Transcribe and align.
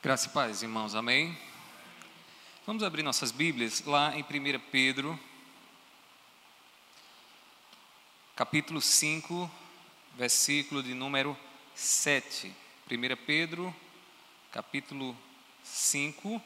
Graça 0.00 0.28
e 0.28 0.30
paz, 0.30 0.62
irmãos, 0.62 0.94
amém? 0.94 1.36
Vamos 2.64 2.84
abrir 2.84 3.02
nossas 3.02 3.32
Bíblias 3.32 3.82
lá 3.84 4.16
em 4.16 4.22
1 4.22 4.60
Pedro, 4.70 5.18
capítulo 8.36 8.80
5, 8.80 9.50
versículo 10.14 10.84
de 10.84 10.94
número 10.94 11.36
7. 11.74 12.54
1 12.88 13.26
Pedro, 13.26 13.74
capítulo 14.52 15.16
5, 15.64 16.40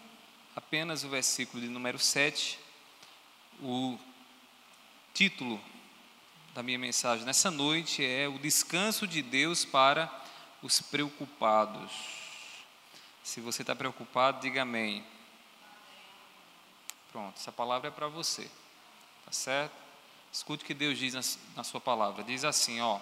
apenas 0.57 1.05
o 1.05 1.11
versículo 1.11 1.63
de 1.63 1.69
número 1.69 1.99
7. 1.99 2.59
O 3.61 3.99
título 5.13 5.61
da 6.55 6.63
minha 6.63 6.79
mensagem 6.79 7.27
nessa 7.27 7.51
noite 7.51 8.03
é 8.03 8.27
O 8.27 8.39
Descanso 8.39 9.07
de 9.07 9.21
Deus 9.21 9.63
para 9.63 10.11
os 10.63 10.81
Preocupados. 10.81 12.22
Se 13.23 13.41
você 13.41 13.63
está 13.63 13.75
preocupado, 13.75 14.41
diga 14.41 14.63
amém. 14.63 15.05
Pronto, 17.13 17.37
essa 17.37 17.53
palavra 17.53 17.89
é 17.89 17.91
para 17.91 18.09
você. 18.09 18.51
Tá 19.25 19.33
certo? 19.33 19.75
Escute 20.33 20.65
o 20.65 20.67
que 20.67 20.75
Deus 20.75 20.99
diz 20.99 21.39
na, 21.55 21.63
sua 21.63 21.81
palavra. 21.81 22.25
Diz 22.25 22.45
assim, 22.45 22.81
ó. 22.81 22.99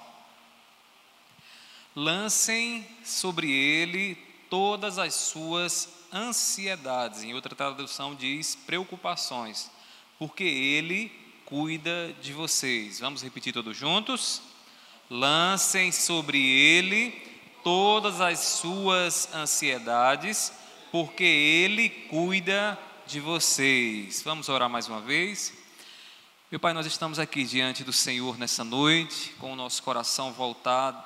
Lancem 1.94 2.86
sobre 3.04 3.50
ele 3.50 4.16
todas 4.48 4.98
as 4.98 5.14
suas 5.14 5.88
ansiedades. 6.12 7.22
Em 7.22 7.34
outra 7.34 7.54
tradução 7.54 8.14
diz 8.14 8.56
preocupações, 8.56 9.70
porque 10.18 10.44
ele 10.44 11.10
cuida 11.44 12.12
de 12.20 12.32
vocês. 12.32 12.98
Vamos 13.00 13.22
repetir 13.22 13.52
todos 13.52 13.76
juntos? 13.76 14.42
Lancem 15.08 15.90
sobre 15.92 16.38
ele 16.38 17.29
todas 17.62 18.20
as 18.20 18.38
suas 18.38 19.32
ansiedades, 19.34 20.52
porque 20.90 21.24
Ele 21.24 21.88
cuida 21.88 22.78
de 23.06 23.20
vocês. 23.20 24.22
Vamos 24.22 24.48
orar 24.48 24.68
mais 24.68 24.88
uma 24.88 25.00
vez? 25.00 25.52
Meu 26.50 26.58
Pai, 26.58 26.72
nós 26.72 26.86
estamos 26.86 27.18
aqui 27.18 27.44
diante 27.44 27.84
do 27.84 27.92
Senhor 27.92 28.38
nessa 28.38 28.64
noite, 28.64 29.34
com 29.38 29.52
o 29.52 29.56
nosso 29.56 29.82
coração 29.82 30.32
voltado 30.32 31.02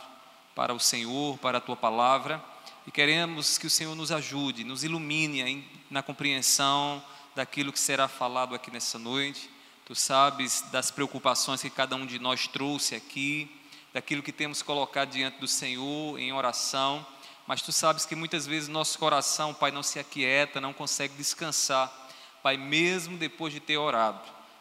para 0.55 0.73
o 0.73 0.81
Senhor, 0.81 1.37
para 1.39 1.59
a 1.59 1.61
Tua 1.61 1.77
palavra, 1.77 2.43
e 2.87 2.91
queremos 2.91 3.59
que 3.59 3.67
o 3.67 3.71
Senhor 3.71 3.95
nos 3.95 4.13
ajude, 4.13 4.65
nos 4.65 4.85
ilumine 4.85 5.69
na 5.91 6.03
compreensão 6.03 7.03
daquilo 7.35 7.73
que 7.73 7.81
será 7.81 8.07
falado 8.09 8.55
aqui 8.55 8.71
nessa 8.71 8.99
noite. 8.99 9.51
Tu 9.85 9.95
sabes 9.95 10.65
das 10.73 10.91
preocupações 10.91 11.61
que 11.61 11.69
cada 11.69 11.97
um 11.97 12.07
de 12.07 12.19
nós 12.19 12.47
trouxe 12.47 12.95
aqui, 12.95 13.51
daquilo 13.95 14.25
que 14.25 14.33
temos 14.33 14.61
colocado 14.61 15.11
diante 15.11 15.39
do 15.39 15.47
Senhor 15.47 16.19
em 16.19 16.33
oração, 16.33 17.07
mas 17.47 17.63
tu 17.63 17.71
sabes 17.71 18.05
que 18.05 18.17
muitas 18.17 18.45
vezes 18.45 18.69
nosso 18.69 18.99
coração, 18.99 19.55
Pai, 19.55 19.71
não 19.71 19.85
se 19.85 20.01
aquieta, 20.01 20.61
não 20.61 20.73
consegue 20.73 21.15
descansar, 21.15 21.93
Pai, 22.43 22.57
mesmo 22.57 23.17
depois 23.17 23.55
de 23.55 23.61
ter 23.61 23.77
orado. 23.77 24.21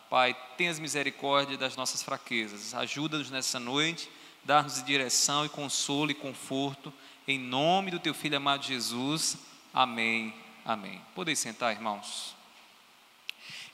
Pai, 0.10 0.38
tenhas 0.56 0.78
misericórdia 0.78 1.58
das 1.58 1.76
nossas 1.76 2.04
fraquezas, 2.04 2.76
ajuda-nos 2.76 3.32
nessa 3.32 3.60
noite, 3.60 4.08
dar-nos 4.44 4.84
direção 4.84 5.46
e 5.46 5.50
consolo 5.50 6.12
e 6.12 6.14
conforto, 6.14 6.94
em 7.28 7.40
nome 7.40 7.90
do 7.90 8.00
teu 8.00 8.14
Filho 8.14 8.38
amado 8.38 8.64
Jesus. 8.64 9.38
Amém. 9.74 10.32
Amém. 10.64 11.02
Podem 11.16 11.36
sentar, 11.36 11.74
irmãos. 11.74 12.36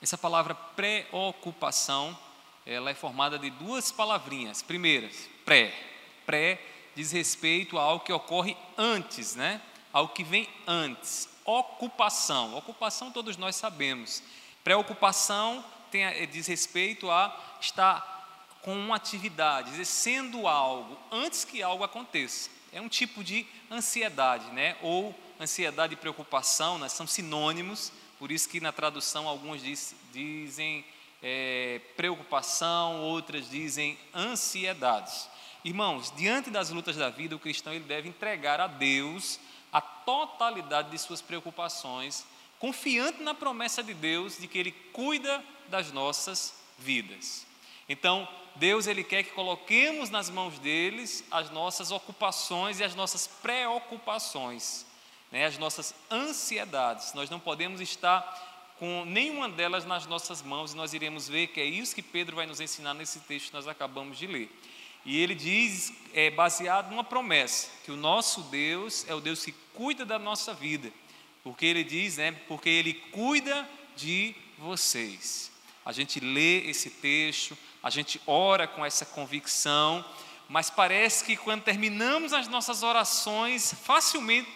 Essa 0.01 0.17
palavra 0.17 0.55
preocupação, 0.55 2.17
ela 2.69 2.91
é 2.91 2.93
formada 2.93 3.39
de 3.39 3.49
duas 3.49 3.91
palavrinhas. 3.91 4.61
Primeiras, 4.61 5.27
pré. 5.43 5.73
Pré 6.23 6.61
diz 6.95 7.11
respeito 7.11 7.79
a 7.79 7.81
algo 7.81 8.05
que 8.05 8.13
ocorre 8.13 8.55
antes, 8.77 9.35
né? 9.35 9.59
Algo 9.91 10.13
que 10.13 10.23
vem 10.23 10.47
antes. 10.67 11.27
Ocupação. 11.43 12.55
Ocupação 12.55 13.11
todos 13.11 13.37
nós 13.37 13.55
sabemos. 13.55 14.21
Preocupação 14.63 15.65
tem, 15.89 16.27
diz 16.27 16.45
respeito 16.45 17.09
a 17.09 17.35
estar 17.59 18.17
com 18.61 18.77
uma 18.77 18.97
atividade, 18.97 19.71
dizer, 19.71 19.85
sendo 19.85 20.47
algo 20.47 20.95
antes 21.11 21.43
que 21.43 21.63
algo 21.63 21.83
aconteça. 21.83 22.51
É 22.71 22.79
um 22.79 22.89
tipo 22.89 23.23
de 23.23 23.47
ansiedade, 23.71 24.45
né? 24.51 24.77
Ou 24.83 25.15
ansiedade 25.39 25.93
e 25.93 25.97
preocupação, 25.97 26.77
né? 26.77 26.87
são 26.87 27.07
sinônimos, 27.07 27.91
por 28.19 28.31
isso 28.31 28.47
que 28.47 28.59
na 28.59 28.71
tradução 28.71 29.27
alguns 29.27 29.63
diz, 29.63 29.95
dizem 30.11 30.85
é, 31.21 31.81
preocupação, 31.95 33.01
outras 33.01 33.49
dizem 33.49 33.97
ansiedades. 34.13 35.29
Irmãos, 35.63 36.13
diante 36.15 36.49
das 36.49 36.69
lutas 36.69 36.95
da 36.95 37.09
vida, 37.09 37.35
o 37.35 37.39
cristão 37.39 37.73
ele 37.73 37.83
deve 37.83 38.07
entregar 38.07 38.61
a 38.61 38.67
Deus 38.67 39.39
a 39.71 39.81
totalidade 39.81 40.89
de 40.89 40.97
suas 40.97 41.21
preocupações, 41.21 42.25
confiante 42.57 43.21
na 43.21 43.33
promessa 43.33 43.83
de 43.83 43.93
Deus 43.93 44.37
de 44.37 44.47
que 44.47 44.57
Ele 44.57 44.71
cuida 44.71 45.43
das 45.67 45.91
nossas 45.91 46.55
vidas. 46.77 47.45
Então, 47.87 48.27
Deus 48.55 48.87
ele 48.87 49.03
quer 49.03 49.23
que 49.23 49.31
coloquemos 49.31 50.09
nas 50.09 50.29
mãos 50.29 50.59
deles 50.59 51.23
as 51.31 51.49
nossas 51.49 51.91
ocupações 51.91 52.79
e 52.79 52.83
as 52.83 52.93
nossas 52.93 53.25
preocupações, 53.25 54.85
né, 55.31 55.45
as 55.45 55.57
nossas 55.57 55.93
ansiedades. 56.11 57.13
Nós 57.13 57.29
não 57.29 57.39
podemos 57.39 57.79
estar 57.79 58.48
com 58.79 59.03
nenhuma 59.03 59.49
delas 59.49 59.85
nas 59.85 60.07
nossas 60.07 60.41
mãos 60.41 60.71
e 60.71 60.77
nós 60.77 60.93
iremos 60.93 61.27
ver 61.27 61.47
que 61.47 61.59
é 61.59 61.65
isso 61.65 61.93
que 61.93 62.01
Pedro 62.01 62.37
vai 62.37 62.45
nos 62.45 62.61
ensinar 62.61 62.93
nesse 62.93 63.19
texto 63.19 63.47
que 63.47 63.53
nós 63.53 63.67
acabamos 63.67 64.17
de 64.17 64.25
ler. 64.25 64.49
E 65.05 65.21
ele 65.21 65.35
diz, 65.35 65.93
é 66.13 66.31
baseado 66.31 66.89
numa 66.89 67.03
promessa, 67.03 67.69
que 67.83 67.91
o 67.91 67.97
nosso 67.97 68.43
Deus 68.43 69.05
é 69.09 69.13
o 69.13 69.19
Deus 69.19 69.43
que 69.43 69.51
cuida 69.73 70.05
da 70.05 70.17
nossa 70.17 70.53
vida. 70.53 70.91
Porque 71.43 71.65
ele 71.65 71.83
diz, 71.83 72.17
né, 72.17 72.31
porque 72.47 72.69
ele 72.69 72.93
cuida 72.93 73.67
de 73.97 74.33
vocês. 74.57 75.51
A 75.85 75.91
gente 75.91 76.21
lê 76.21 76.69
esse 76.69 76.89
texto, 76.89 77.57
a 77.83 77.89
gente 77.89 78.21
ora 78.25 78.65
com 78.65 78.85
essa 78.85 79.05
convicção, 79.05 80.05
mas 80.47 80.69
parece 80.69 81.25
que 81.25 81.35
quando 81.35 81.63
terminamos 81.63 82.31
as 82.31 82.47
nossas 82.47 82.81
orações, 82.81 83.73
facilmente 83.83 84.47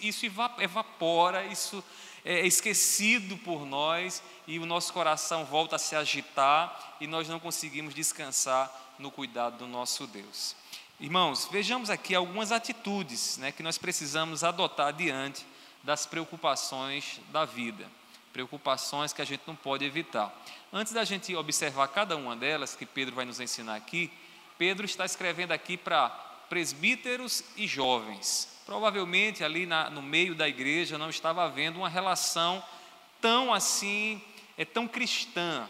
isso 0.00 0.26
evapora, 0.58 1.44
isso 1.46 1.82
é 2.24 2.46
esquecido 2.46 3.36
por 3.38 3.66
nós 3.66 4.22
e 4.46 4.58
o 4.58 4.64
nosso 4.64 4.92
coração 4.92 5.44
volta 5.44 5.76
a 5.76 5.78
se 5.78 5.94
agitar 5.94 6.96
e 7.00 7.06
nós 7.06 7.28
não 7.28 7.38
conseguimos 7.38 7.94
descansar 7.94 8.72
no 8.98 9.10
cuidado 9.10 9.58
do 9.58 9.66
nosso 9.66 10.06
Deus. 10.06 10.56
Irmãos, 10.98 11.48
vejamos 11.50 11.90
aqui 11.90 12.14
algumas 12.14 12.50
atitudes 12.50 13.36
né, 13.36 13.52
que 13.52 13.62
nós 13.62 13.76
precisamos 13.76 14.42
adotar 14.42 14.92
diante 14.92 15.44
das 15.82 16.06
preocupações 16.06 17.20
da 17.30 17.44
vida, 17.44 17.86
preocupações 18.32 19.12
que 19.12 19.20
a 19.20 19.24
gente 19.24 19.42
não 19.46 19.54
pode 19.54 19.84
evitar. 19.84 20.34
Antes 20.72 20.92
da 20.92 21.04
gente 21.04 21.34
observar 21.36 21.88
cada 21.88 22.16
uma 22.16 22.34
delas, 22.34 22.74
que 22.74 22.86
Pedro 22.86 23.14
vai 23.14 23.24
nos 23.24 23.38
ensinar 23.38 23.74
aqui, 23.74 24.10
Pedro 24.56 24.86
está 24.86 25.04
escrevendo 25.04 25.52
aqui 25.52 25.76
para 25.76 26.08
presbíteros 26.54 27.42
e 27.56 27.66
jovens. 27.66 28.48
Provavelmente 28.64 29.42
ali 29.42 29.66
na, 29.66 29.90
no 29.90 30.00
meio 30.00 30.36
da 30.36 30.48
igreja 30.48 30.96
não 30.96 31.10
estava 31.10 31.42
havendo 31.42 31.80
uma 31.80 31.88
relação 31.88 32.62
tão 33.20 33.52
assim, 33.52 34.22
é 34.56 34.64
tão 34.64 34.86
cristã, 34.86 35.68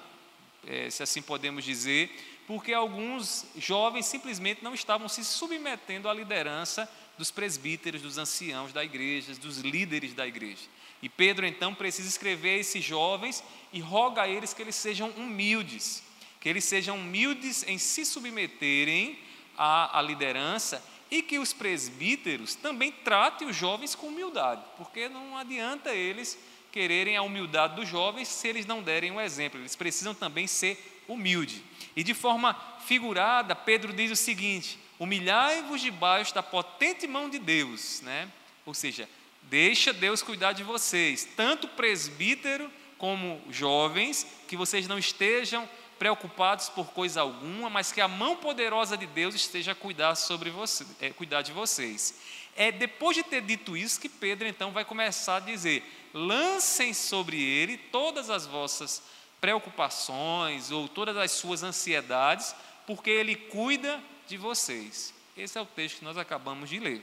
é, 0.66 0.90
se 0.90 1.02
assim 1.02 1.22
podemos 1.22 1.64
dizer, 1.64 2.42
porque 2.46 2.74
alguns 2.74 3.46
jovens 3.56 4.04
simplesmente 4.04 4.62
não 4.62 4.74
estavam 4.74 5.08
se 5.08 5.24
submetendo 5.24 6.06
à 6.06 6.12
liderança 6.12 6.86
dos 7.16 7.30
presbíteros, 7.30 8.02
dos 8.02 8.18
anciãos 8.18 8.70
da 8.70 8.84
igreja, 8.84 9.34
dos 9.36 9.60
líderes 9.60 10.12
da 10.12 10.26
igreja. 10.26 10.68
E 11.00 11.08
Pedro 11.08 11.46
então 11.46 11.74
precisa 11.74 12.10
escrever 12.10 12.56
a 12.56 12.58
esses 12.58 12.84
jovens 12.84 13.42
e 13.72 13.80
roga 13.80 14.20
a 14.20 14.28
eles 14.28 14.52
que 14.52 14.60
eles 14.60 14.76
sejam 14.76 15.08
humildes, 15.12 16.02
que 16.42 16.48
eles 16.50 16.64
sejam 16.64 16.98
humildes 16.98 17.64
em 17.66 17.78
se 17.78 18.04
submeterem 18.04 19.18
à 19.56 20.02
liderança 20.02 20.82
e 21.10 21.22
que 21.22 21.38
os 21.38 21.52
presbíteros 21.52 22.54
também 22.54 22.90
tratem 22.90 23.48
os 23.48 23.56
jovens 23.56 23.94
com 23.94 24.08
humildade, 24.08 24.62
porque 24.76 25.08
não 25.08 25.36
adianta 25.36 25.94
eles 25.94 26.38
quererem 26.72 27.16
a 27.16 27.22
humildade 27.22 27.76
dos 27.76 27.88
jovens 27.88 28.26
se 28.26 28.48
eles 28.48 28.66
não 28.66 28.82
derem 28.82 29.12
o 29.12 29.14
um 29.14 29.20
exemplo, 29.20 29.60
eles 29.60 29.76
precisam 29.76 30.12
também 30.12 30.46
ser 30.46 31.02
humildes. 31.06 31.62
E 31.94 32.02
de 32.02 32.14
forma 32.14 32.54
figurada, 32.84 33.54
Pedro 33.54 33.92
diz 33.92 34.10
o 34.10 34.16
seguinte: 34.16 34.78
humilhai-vos 34.98 35.80
debaixo 35.80 36.34
da 36.34 36.42
potente 36.42 37.06
mão 37.06 37.30
de 37.30 37.38
Deus, 37.38 38.00
né? 38.00 38.28
Ou 38.66 38.74
seja, 38.74 39.08
deixa 39.42 39.92
Deus 39.92 40.22
cuidar 40.22 40.52
de 40.52 40.64
vocês, 40.64 41.28
tanto 41.36 41.68
presbítero 41.68 42.70
como 42.98 43.40
jovens, 43.50 44.26
que 44.48 44.56
vocês 44.56 44.88
não 44.88 44.98
estejam 44.98 45.68
preocupados 45.98 46.68
por 46.68 46.86
coisa 46.88 47.20
alguma, 47.20 47.70
mas 47.70 47.92
que 47.92 48.00
a 48.00 48.08
mão 48.08 48.36
poderosa 48.36 48.96
de 48.96 49.06
Deus 49.06 49.34
esteja 49.34 49.72
a 49.72 49.74
cuidar, 49.74 50.14
sobre 50.14 50.50
você, 50.50 50.86
é, 51.00 51.10
cuidar 51.10 51.42
de 51.42 51.52
vocês. 51.52 52.14
É 52.56 52.70
depois 52.70 53.16
de 53.16 53.22
ter 53.22 53.42
dito 53.42 53.76
isso 53.76 54.00
que 54.00 54.08
Pedro 54.08 54.46
então 54.46 54.70
vai 54.70 54.84
começar 54.84 55.36
a 55.36 55.40
dizer: 55.40 55.82
lancem 56.12 56.94
sobre 56.94 57.40
ele 57.42 57.76
todas 57.76 58.30
as 58.30 58.46
vossas 58.46 59.02
preocupações 59.44 60.70
ou 60.70 60.88
todas 60.88 61.14
as 61.18 61.30
suas 61.32 61.62
ansiedades, 61.62 62.56
porque 62.86 63.10
Ele 63.10 63.36
cuida 63.36 64.02
de 64.26 64.38
vocês. 64.38 65.12
Esse 65.36 65.58
é 65.58 65.60
o 65.60 65.66
texto 65.66 65.98
que 65.98 66.04
nós 66.04 66.16
acabamos 66.16 66.70
de 66.70 66.78
ler. 66.78 67.02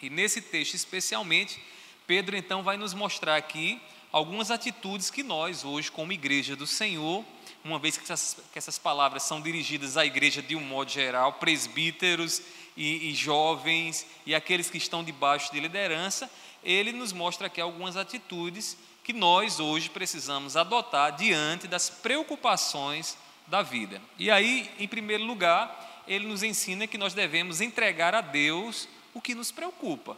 E 0.00 0.08
nesse 0.08 0.40
texto, 0.40 0.74
especialmente, 0.74 1.60
Pedro 2.06 2.36
então 2.36 2.62
vai 2.62 2.76
nos 2.76 2.94
mostrar 2.94 3.34
aqui 3.34 3.82
algumas 4.12 4.48
atitudes 4.52 5.10
que 5.10 5.24
nós, 5.24 5.64
hoje, 5.64 5.90
como 5.90 6.12
igreja 6.12 6.54
do 6.54 6.68
Senhor, 6.68 7.24
uma 7.64 7.78
vez 7.78 7.96
que 7.96 8.04
essas, 8.04 8.36
que 8.52 8.58
essas 8.58 8.78
palavras 8.78 9.22
são 9.22 9.40
dirigidas 9.40 9.96
à 9.96 10.04
igreja 10.04 10.42
de 10.42 10.56
um 10.56 10.60
modo 10.60 10.90
geral, 10.90 11.34
presbíteros 11.34 12.42
e, 12.76 13.10
e 13.10 13.14
jovens 13.14 14.06
e 14.26 14.34
aqueles 14.34 14.68
que 14.68 14.78
estão 14.78 15.04
debaixo 15.04 15.52
de 15.52 15.60
liderança, 15.60 16.30
ele 16.64 16.92
nos 16.92 17.12
mostra 17.12 17.46
aqui 17.46 17.60
algumas 17.60 17.96
atitudes 17.96 18.76
que 19.04 19.12
nós 19.12 19.58
hoje 19.58 19.90
precisamos 19.90 20.56
adotar 20.56 21.14
diante 21.16 21.66
das 21.66 21.90
preocupações 21.90 23.16
da 23.46 23.62
vida. 23.62 24.00
E 24.18 24.30
aí, 24.30 24.70
em 24.78 24.86
primeiro 24.86 25.24
lugar, 25.24 26.02
ele 26.06 26.26
nos 26.26 26.42
ensina 26.42 26.86
que 26.86 26.98
nós 26.98 27.14
devemos 27.14 27.60
entregar 27.60 28.14
a 28.14 28.20
Deus 28.20 28.88
o 29.12 29.20
que 29.20 29.34
nos 29.34 29.50
preocupa. 29.50 30.16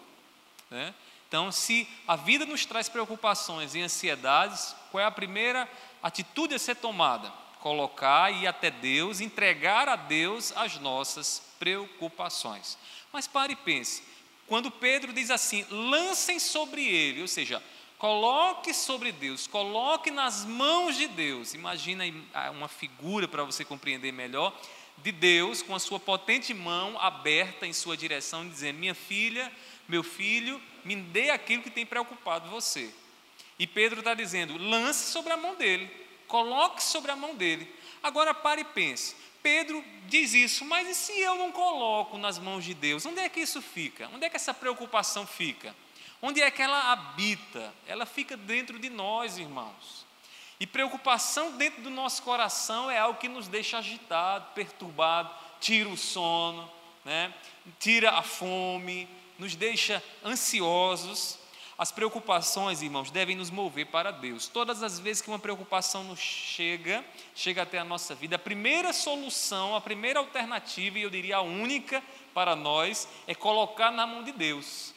Né? 0.70 0.94
Então, 1.28 1.50
se 1.50 1.88
a 2.06 2.14
vida 2.14 2.46
nos 2.46 2.64
traz 2.64 2.88
preocupações 2.88 3.74
e 3.74 3.80
ansiedades, 3.80 4.74
qual 4.90 5.02
é 5.02 5.04
a 5.04 5.10
primeira 5.10 5.68
atitude 6.04 6.54
a 6.54 6.58
ser 6.58 6.76
tomada? 6.76 7.32
Colocar 7.60 8.30
e 8.30 8.42
ir 8.42 8.46
até 8.46 8.70
Deus, 8.70 9.22
entregar 9.22 9.88
a 9.88 9.96
Deus 9.96 10.52
as 10.54 10.78
nossas 10.78 11.42
preocupações. 11.58 12.76
Mas 13.10 13.26
pare 13.26 13.54
e 13.54 13.56
pense, 13.56 14.02
quando 14.46 14.70
Pedro 14.70 15.14
diz 15.14 15.30
assim, 15.30 15.64
lancem 15.70 16.38
sobre 16.38 16.86
ele, 16.86 17.22
ou 17.22 17.28
seja, 17.28 17.62
coloque 17.96 18.74
sobre 18.74 19.12
Deus, 19.12 19.46
coloque 19.46 20.10
nas 20.10 20.44
mãos 20.44 20.94
de 20.94 21.08
Deus. 21.08 21.54
Imagina 21.54 22.04
uma 22.52 22.68
figura 22.68 23.26
para 23.26 23.42
você 23.42 23.64
compreender 23.64 24.12
melhor 24.12 24.54
de 24.98 25.10
Deus 25.10 25.62
com 25.62 25.74
a 25.74 25.80
sua 25.80 25.98
potente 25.98 26.52
mão 26.52 27.00
aberta 27.00 27.66
em 27.66 27.72
sua 27.72 27.96
direção, 27.96 28.46
dizendo: 28.46 28.78
Minha 28.78 28.94
filha, 28.94 29.50
meu 29.88 30.02
filho, 30.02 30.60
me 30.84 30.96
dê 30.96 31.30
aquilo 31.30 31.62
que 31.62 31.70
tem 31.70 31.86
preocupado 31.86 32.50
você. 32.50 32.92
E 33.58 33.66
Pedro 33.66 34.00
está 34.00 34.14
dizendo: 34.14 34.56
lance 34.56 35.10
sobre 35.10 35.32
a 35.32 35.36
mão 35.36 35.54
dele, 35.54 35.90
coloque 36.26 36.82
sobre 36.82 37.10
a 37.10 37.16
mão 37.16 37.34
dele. 37.34 37.72
Agora 38.02 38.34
pare 38.34 38.62
e 38.62 38.64
pense. 38.64 39.16
Pedro 39.42 39.84
diz 40.06 40.32
isso, 40.32 40.64
mas 40.64 40.88
e 40.88 40.94
se 40.94 41.20
eu 41.20 41.34
não 41.34 41.52
coloco 41.52 42.16
nas 42.16 42.38
mãos 42.38 42.64
de 42.64 42.72
Deus? 42.72 43.04
Onde 43.04 43.20
é 43.20 43.28
que 43.28 43.40
isso 43.40 43.60
fica? 43.60 44.08
Onde 44.14 44.24
é 44.24 44.30
que 44.30 44.36
essa 44.36 44.54
preocupação 44.54 45.26
fica? 45.26 45.76
Onde 46.22 46.40
é 46.40 46.50
que 46.50 46.62
ela 46.62 46.92
habita? 46.92 47.72
Ela 47.86 48.06
fica 48.06 48.38
dentro 48.38 48.78
de 48.78 48.88
nós, 48.88 49.36
irmãos. 49.36 50.06
E 50.58 50.66
preocupação 50.66 51.58
dentro 51.58 51.82
do 51.82 51.90
nosso 51.90 52.22
coração 52.22 52.90
é 52.90 52.98
algo 52.98 53.18
que 53.18 53.28
nos 53.28 53.46
deixa 53.46 53.76
agitado, 53.76 54.46
perturbado, 54.54 55.30
tira 55.60 55.90
o 55.90 55.96
sono, 55.96 56.70
né? 57.04 57.34
tira 57.78 58.12
a 58.12 58.22
fome, 58.22 59.06
nos 59.38 59.54
deixa 59.54 60.02
ansiosos. 60.24 61.38
As 61.76 61.90
preocupações, 61.90 62.82
irmãos, 62.82 63.10
devem 63.10 63.34
nos 63.34 63.50
mover 63.50 63.86
para 63.86 64.12
Deus. 64.12 64.46
Todas 64.46 64.82
as 64.82 65.00
vezes 65.00 65.20
que 65.20 65.28
uma 65.28 65.40
preocupação 65.40 66.04
nos 66.04 66.20
chega, 66.20 67.04
chega 67.34 67.62
até 67.62 67.78
a 67.78 67.84
nossa 67.84 68.14
vida, 68.14 68.36
a 68.36 68.38
primeira 68.38 68.92
solução, 68.92 69.74
a 69.74 69.80
primeira 69.80 70.20
alternativa, 70.20 70.98
e 70.98 71.02
eu 71.02 71.10
diria 71.10 71.38
a 71.38 71.42
única 71.42 72.02
para 72.32 72.54
nós, 72.54 73.08
é 73.26 73.34
colocar 73.34 73.90
na 73.90 74.06
mão 74.06 74.22
de 74.22 74.30
Deus. 74.30 74.94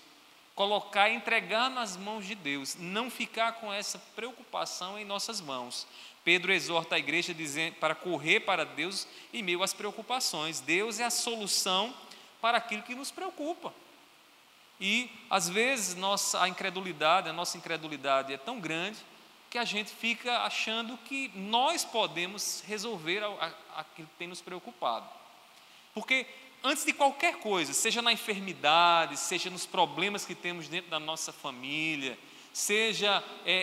Colocar 0.54 1.10
e 1.10 1.16
entregar 1.16 1.70
nas 1.70 1.98
mãos 1.98 2.26
de 2.26 2.36
Deus, 2.36 2.76
não 2.80 3.10
ficar 3.10 3.54
com 3.54 3.74
essa 3.74 3.98
preocupação 4.16 5.00
em 5.00 5.06
nossas 5.06 5.42
mãos. 5.42 5.88
Pedro 6.24 6.52
exorta 6.52 6.96
a 6.96 7.00
igreja 7.00 7.34
para 7.80 7.96
correr 7.96 8.42
para 8.42 8.66
Deus 8.66 9.08
em 9.34 9.42
meio 9.42 9.64
às 9.64 9.74
preocupações. 9.74 10.60
Deus 10.60 11.00
é 11.00 11.06
a 11.06 11.10
solução 11.10 11.94
para 12.42 12.58
aquilo 12.58 12.84
que 12.84 12.94
nos 12.94 13.12
preocupa. 13.12 13.74
E 14.80 15.10
às 15.30 15.50
vezes 15.50 15.96
nossa 15.96 16.42
a 16.42 16.48
incredulidade, 16.48 17.30
a 17.30 17.34
nossa 17.34 17.58
incredulidade 17.58 18.34
é 18.34 18.38
tão 18.38 18.60
grande 18.60 18.98
que 19.50 19.58
a 19.58 19.66
gente 19.66 19.92
fica 19.92 20.40
achando 20.40 20.98
que 21.06 21.32
nós 21.34 21.86
podemos 21.86 22.64
resolver 22.68 23.24
aquilo 23.76 24.08
que 24.08 24.18
tem 24.18 24.28
nos 24.28 24.42
preocupado. 24.42 25.08
Porque 25.94 26.28
antes 26.64 26.86
de 26.86 26.94
qualquer 26.94 27.38
coisa, 27.38 27.74
seja 27.74 28.02
na 28.02 28.12
enfermidade, 28.12 29.18
seja 29.18 29.50
nos 29.50 29.66
problemas 29.66 30.26
que 30.26 30.36
temos 30.36 30.68
dentro 30.68 30.92
da 30.92 31.00
nossa 31.00 31.32
família, 31.32 32.18
seja 32.54 33.24
é, 33.46 33.54
é, 33.54 33.60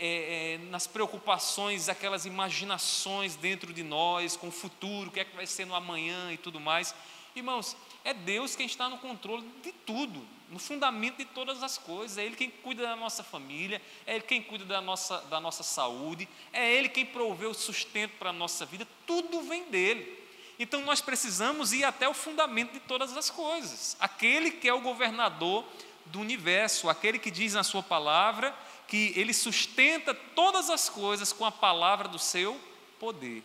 é, 0.00 0.54
é, 0.54 0.58
nas 0.70 0.86
preocupações, 0.86 1.88
aquelas 1.88 2.24
imaginações 2.24 3.36
dentro 3.36 3.72
de 3.72 3.82
nós, 3.82 4.36
com 4.36 4.48
o 4.48 4.52
futuro, 4.52 5.08
o 5.08 5.12
que 5.12 5.20
é 5.20 5.24
que 5.24 5.36
vai 5.36 5.46
ser 5.46 5.66
no 5.66 5.74
amanhã 5.74 6.32
e 6.32 6.36
tudo 6.36 6.58
mais. 6.58 6.94
Irmãos, 7.36 7.76
é 8.04 8.12
Deus 8.12 8.56
quem 8.56 8.66
está 8.66 8.88
no 8.88 8.98
controle 8.98 9.46
de 9.62 9.72
tudo, 9.72 10.26
no 10.52 10.58
fundamento 10.58 11.16
de 11.16 11.24
todas 11.24 11.62
as 11.62 11.78
coisas. 11.78 12.18
É 12.18 12.24
Ele 12.24 12.36
quem 12.36 12.50
cuida 12.50 12.82
da 12.82 12.94
nossa 12.94 13.24
família, 13.24 13.80
é 14.06 14.14
Ele 14.14 14.22
quem 14.22 14.42
cuida 14.42 14.64
da 14.66 14.80
nossa, 14.80 15.18
da 15.22 15.40
nossa 15.40 15.62
saúde, 15.62 16.28
é 16.52 16.72
Ele 16.72 16.88
quem 16.90 17.06
provê 17.06 17.46
o 17.46 17.54
sustento 17.54 18.12
para 18.18 18.30
a 18.30 18.34
nossa 18.34 18.66
vida, 18.66 18.86
tudo 19.06 19.40
vem 19.42 19.64
dEle. 19.70 20.20
Então 20.58 20.82
nós 20.82 21.00
precisamos 21.00 21.72
ir 21.72 21.82
até 21.82 22.06
o 22.06 22.14
fundamento 22.14 22.72
de 22.72 22.80
todas 22.80 23.16
as 23.16 23.30
coisas. 23.30 23.96
Aquele 23.98 24.50
que 24.50 24.68
é 24.68 24.74
o 24.74 24.82
governador 24.82 25.64
do 26.06 26.20
universo, 26.20 26.88
aquele 26.88 27.18
que 27.18 27.30
diz 27.30 27.54
na 27.54 27.64
Sua 27.64 27.82
palavra 27.82 28.54
que 28.86 29.14
Ele 29.16 29.32
sustenta 29.32 30.12
todas 30.12 30.68
as 30.68 30.90
coisas 30.90 31.32
com 31.32 31.46
a 31.46 31.50
palavra 31.50 32.08
do 32.08 32.18
seu 32.18 32.60
poder. 33.00 33.42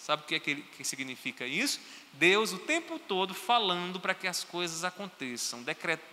Sabe 0.00 0.22
o 0.22 0.26
que, 0.26 0.34
é 0.34 0.40
que, 0.40 0.56
que 0.56 0.82
significa 0.82 1.46
isso? 1.46 1.78
Deus 2.14 2.52
o 2.52 2.58
tempo 2.58 2.98
todo 2.98 3.34
falando 3.34 4.00
para 4.00 4.14
que 4.14 4.26
as 4.26 4.42
coisas 4.42 4.82
aconteçam, 4.82 5.62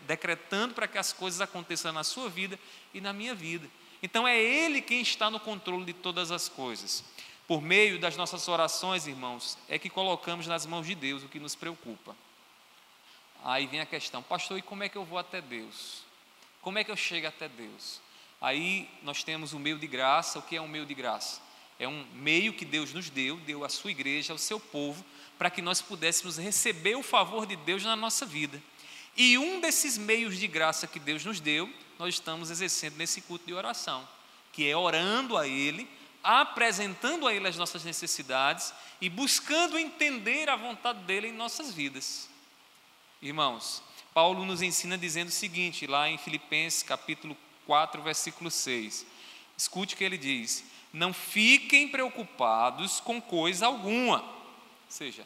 decretando 0.06 0.74
para 0.74 0.90
que 0.90 0.98
as 0.98 1.14
coisas 1.14 1.40
aconteçam 1.40 1.94
na 1.94 2.04
sua 2.04 2.30
vida 2.30 2.60
e 2.94 3.00
na 3.00 3.14
minha 3.14 3.34
vida. 3.34 3.70
Então 4.04 4.28
é 4.28 4.38
Ele 4.38 4.82
quem 4.82 5.00
está 5.00 5.30
no 5.32 5.40
controle 5.40 5.86
de 5.86 5.94
todas 5.94 6.32
as 6.32 6.50
coisas. 6.50 7.02
Por 7.48 7.62
meio 7.62 7.98
das 7.98 8.18
nossas 8.18 8.46
orações, 8.50 9.08
irmãos, 9.08 9.58
é 9.70 9.80
que 9.80 9.90
colocamos 9.90 10.48
nas 10.48 10.66
mãos 10.66 10.86
de 10.86 10.94
Deus 10.94 11.24
o 11.24 11.30
que 11.30 11.40
nos 11.40 11.56
preocupa. 11.56 12.14
Aí 13.42 13.68
vem 13.68 13.80
a 13.80 13.86
questão, 13.86 14.22
pastor, 14.22 14.60
e 14.60 14.62
como 14.62 14.84
é 14.84 14.90
que 14.90 14.98
eu 14.98 15.06
vou 15.06 15.18
até 15.18 15.40
Deus? 15.40 16.04
Como 16.62 16.78
é 16.78 16.84
que 16.84 16.92
eu 16.92 16.98
chego 16.98 17.28
até 17.28 17.48
Deus? 17.48 18.02
Aí 18.42 18.90
nós 19.02 19.24
temos 19.24 19.54
o 19.54 19.60
meio 19.60 19.80
de 19.80 19.88
graça. 19.88 20.40
O 20.40 20.42
que 20.42 20.58
é 20.58 20.62
um 20.62 20.68
meio 20.68 20.86
de 20.86 20.94
graça? 20.94 21.47
É 21.80 21.88
um 21.88 22.06
meio 22.14 22.54
que 22.54 22.66
Deus 22.66 22.94
nos 22.94 23.10
deu, 23.10 23.38
deu 23.38 23.64
à 23.64 23.70
sua 23.70 23.92
igreja, 23.92 24.34
ao 24.34 24.38
seu 24.38 24.60
povo, 24.60 25.06
para 25.38 25.50
que 25.50 25.62
nós 25.62 25.82
pudéssemos 25.82 26.38
receber 26.38 26.96
o 26.96 27.04
favor 27.04 27.46
de 27.46 27.56
Deus 27.56 27.84
na 27.84 27.96
nossa 27.96 28.26
vida. 28.26 28.62
E 29.16 29.38
um 29.38 29.60
desses 29.60 29.98
meios 29.98 30.38
de 30.38 30.48
graça 30.48 30.88
que 30.88 31.00
Deus 31.00 31.24
nos 31.24 31.40
deu, 31.40 31.72
nós 32.00 32.16
estamos 32.16 32.50
exercendo 32.50 32.98
nesse 32.98 33.22
culto 33.22 33.46
de 33.46 33.54
oração, 33.54 34.08
que 34.52 34.68
é 34.68 34.76
orando 34.76 35.38
a 35.38 35.48
Ele, 35.48 35.88
apresentando 36.24 37.28
a 37.28 37.34
Ele 37.34 37.48
as 37.48 37.58
nossas 37.58 37.84
necessidades 37.84 38.74
e 39.00 39.10
buscando 39.10 39.78
entender 39.78 40.50
a 40.50 40.56
vontade 40.56 41.00
dEle 41.04 41.30
em 41.30 41.32
nossas 41.32 41.74
vidas. 41.74 42.30
Irmãos, 43.22 43.82
Paulo 44.14 44.46
nos 44.46 44.62
ensina 44.62 44.98
dizendo 44.98 45.30
o 45.30 45.32
seguinte, 45.32 45.88
lá 45.88 46.10
em 46.10 46.18
Filipenses 46.18 46.84
capítulo 46.84 47.38
4, 47.66 48.02
versículo 48.02 48.50
6. 48.50 49.06
Escute 49.58 49.96
o 49.96 49.98
que 49.98 50.04
ele 50.04 50.18
diz: 50.18 50.64
não 50.98 51.14
fiquem 51.14 51.88
preocupados 51.88 53.00
com 53.00 53.22
coisa 53.22 53.68
alguma. 53.68 54.22
Ou 54.22 54.90
seja, 54.90 55.26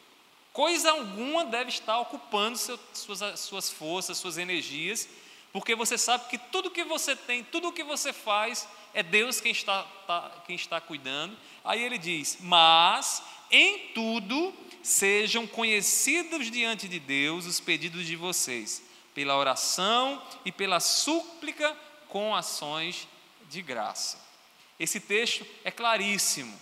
coisa 0.53 0.91
alguma 0.91 1.45
deve 1.45 1.69
estar 1.69 1.97
ocupando 1.99 2.57
seu, 2.57 2.79
suas, 2.93 3.39
suas 3.39 3.69
forças, 3.69 4.17
suas 4.17 4.37
energias, 4.37 5.07
porque 5.53 5.75
você 5.75 5.97
sabe 5.97 6.29
que 6.29 6.37
tudo 6.37 6.71
que 6.71 6.83
você 6.83 7.15
tem, 7.15 7.43
tudo 7.43 7.71
que 7.71 7.83
você 7.83 8.13
faz, 8.13 8.67
é 8.93 9.01
Deus 9.01 9.41
quem 9.41 9.51
está, 9.51 9.83
tá, 10.05 10.31
quem 10.45 10.55
está 10.55 10.79
cuidando. 10.79 11.37
Aí 11.63 11.81
ele 11.81 11.97
diz: 11.97 12.37
Mas 12.41 13.23
em 13.49 13.79
tudo 13.93 14.53
sejam 14.83 15.45
conhecidos 15.45 16.49
diante 16.49 16.87
de 16.87 16.99
Deus 16.99 17.45
os 17.45 17.59
pedidos 17.59 18.05
de 18.05 18.15
vocês, 18.15 18.83
pela 19.13 19.37
oração 19.37 20.21
e 20.45 20.51
pela 20.51 20.79
súplica 20.79 21.75
com 22.07 22.35
ações 22.35 23.07
de 23.49 23.61
graça. 23.61 24.30
Esse 24.81 24.99
texto 24.99 25.45
é 25.63 25.69
claríssimo. 25.69 26.59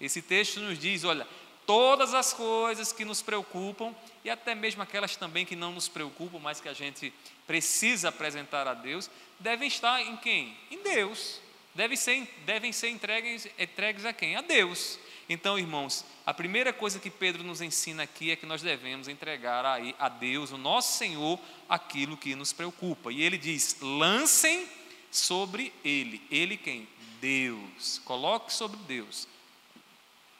Esse 0.00 0.22
texto 0.22 0.60
nos 0.60 0.78
diz: 0.78 1.02
olha, 1.02 1.26
todas 1.66 2.14
as 2.14 2.32
coisas 2.32 2.92
que 2.92 3.04
nos 3.04 3.22
preocupam, 3.22 3.92
e 4.24 4.30
até 4.30 4.54
mesmo 4.54 4.82
aquelas 4.82 5.16
também 5.16 5.44
que 5.44 5.56
não 5.56 5.72
nos 5.72 5.88
preocupam, 5.88 6.38
mas 6.38 6.60
que 6.60 6.68
a 6.68 6.72
gente 6.72 7.12
precisa 7.44 8.10
apresentar 8.10 8.68
a 8.68 8.72
Deus, 8.72 9.10
devem 9.40 9.66
estar 9.66 10.00
em 10.00 10.16
quem? 10.16 10.56
Em 10.70 10.80
Deus. 10.80 11.40
Devem 11.74 11.96
ser, 11.96 12.32
devem 12.46 12.72
ser 12.72 12.88
entregues, 12.88 13.48
entregues 13.58 14.04
a 14.04 14.12
quem? 14.12 14.36
A 14.36 14.42
Deus. 14.42 14.96
Então, 15.28 15.58
irmãos, 15.58 16.04
a 16.24 16.32
primeira 16.32 16.72
coisa 16.72 17.00
que 17.00 17.10
Pedro 17.10 17.42
nos 17.42 17.60
ensina 17.60 18.04
aqui 18.04 18.30
é 18.30 18.36
que 18.36 18.46
nós 18.46 18.62
devemos 18.62 19.08
entregar 19.08 19.64
a, 19.64 19.78
a 19.98 20.08
Deus, 20.08 20.52
o 20.52 20.56
nosso 20.56 20.96
Senhor, 20.96 21.36
aquilo 21.68 22.16
que 22.16 22.36
nos 22.36 22.52
preocupa. 22.52 23.10
E 23.10 23.22
ele 23.22 23.36
diz: 23.36 23.76
lancem 23.80 24.68
sobre 25.10 25.72
ele. 25.84 26.22
Ele 26.30 26.56
quem? 26.56 26.86
Deus. 27.26 28.00
Coloque 28.04 28.52
sobre 28.52 28.78
Deus. 28.86 29.26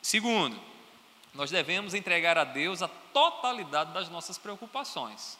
Segundo, 0.00 0.56
nós 1.34 1.50
devemos 1.50 1.94
entregar 1.94 2.38
a 2.38 2.44
Deus 2.44 2.80
a 2.80 2.86
totalidade 2.86 3.92
das 3.92 4.08
nossas 4.08 4.38
preocupações. 4.38 5.36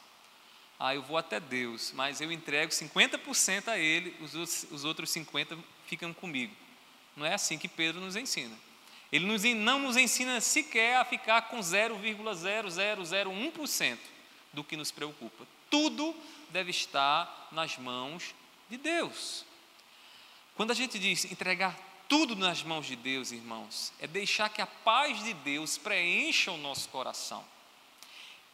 ah, 0.77 0.93
eu 0.93 1.03
vou 1.03 1.17
até 1.17 1.39
Deus, 1.39 1.93
mas 1.93 2.21
eu 2.21 2.33
entrego 2.33 2.73
50% 2.73 3.69
a 3.69 3.79
Ele, 3.79 4.17
os 4.21 4.85
outros 4.85 5.09
50% 5.11 5.57
ficam 5.87 6.13
comigo. 6.13 6.53
Não 7.17 7.25
é 7.25 7.35
assim 7.35 7.57
que 7.57 7.69
Pedro 7.69 8.01
nos 8.01 8.17
ensina. 8.17 8.59
Ele 9.13 9.25
nos, 9.25 9.45
não 9.45 9.79
nos 9.79 9.97
ensina 9.97 10.41
sequer 10.41 10.97
a 10.97 11.05
ficar 11.05 11.43
com 11.43 11.61
0,0001% 11.61 13.99
do 14.53 14.65
que 14.65 14.77
nos 14.77 14.91
preocupa. 14.91 15.47
Tudo 15.71 16.13
deve 16.51 16.73
estar 16.73 17.47
nas 17.53 17.79
mãos 17.79 18.35
de 18.69 18.77
Deus. 18.77 19.46
Quando 20.57 20.71
a 20.71 20.75
gente 20.75 20.99
diz 20.99 21.27
entregar 21.27 21.79
tudo 22.09 22.35
nas 22.35 22.63
mãos 22.63 22.87
de 22.87 22.97
Deus, 22.97 23.31
irmãos, 23.31 23.93
é 24.01 24.07
deixar 24.07 24.49
que 24.49 24.63
a 24.63 24.67
paz 24.67 25.23
de 25.23 25.35
Deus 25.35 25.77
preencha 25.77 26.51
o 26.51 26.57
nosso 26.57 26.89
coração. 26.89 27.45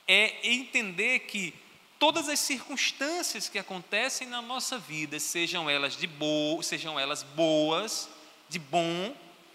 É 0.08 0.50
entender 0.50 1.20
que 1.20 1.54
todas 2.00 2.28
as 2.28 2.40
circunstâncias 2.40 3.48
que 3.48 3.58
acontecem 3.58 4.26
na 4.26 4.42
nossa 4.42 4.78
vida, 4.78 5.20
sejam 5.20 5.70
elas 5.70 5.96
de 5.96 6.08
boa, 6.08 6.60
sejam 6.60 6.98
elas 6.98 7.22
boas, 7.22 8.08
de 8.48 8.58
bom, 8.58 9.14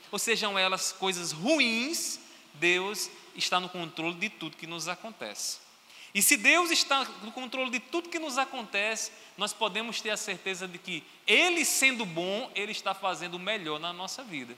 ou 0.09 0.17
sejam 0.17 0.57
elas 0.57 0.93
coisas 0.93 1.33
ruins, 1.33 2.17
Deus 2.53 3.09
está 3.35 3.59
no 3.59 3.67
controle 3.67 4.15
de 4.15 4.29
tudo 4.29 4.55
que 4.55 4.65
nos 4.65 4.87
acontece. 4.87 5.66
E 6.13 6.21
se 6.21 6.37
Deus 6.37 6.71
está 6.71 7.03
no 7.23 7.31
controle 7.31 7.69
de 7.69 7.79
tudo 7.79 8.09
que 8.09 8.19
nos 8.19 8.37
acontece, 8.37 9.11
nós 9.37 9.53
podemos 9.53 10.01
ter 10.01 10.09
a 10.09 10.17
certeza 10.17 10.67
de 10.67 10.77
que 10.77 11.03
Ele, 11.25 11.63
sendo 11.65 12.05
bom, 12.05 12.51
Ele 12.55 12.71
está 12.71 12.93
fazendo 12.93 13.35
o 13.35 13.39
melhor 13.39 13.79
na 13.79 13.93
nossa 13.93 14.23
vida. 14.23 14.57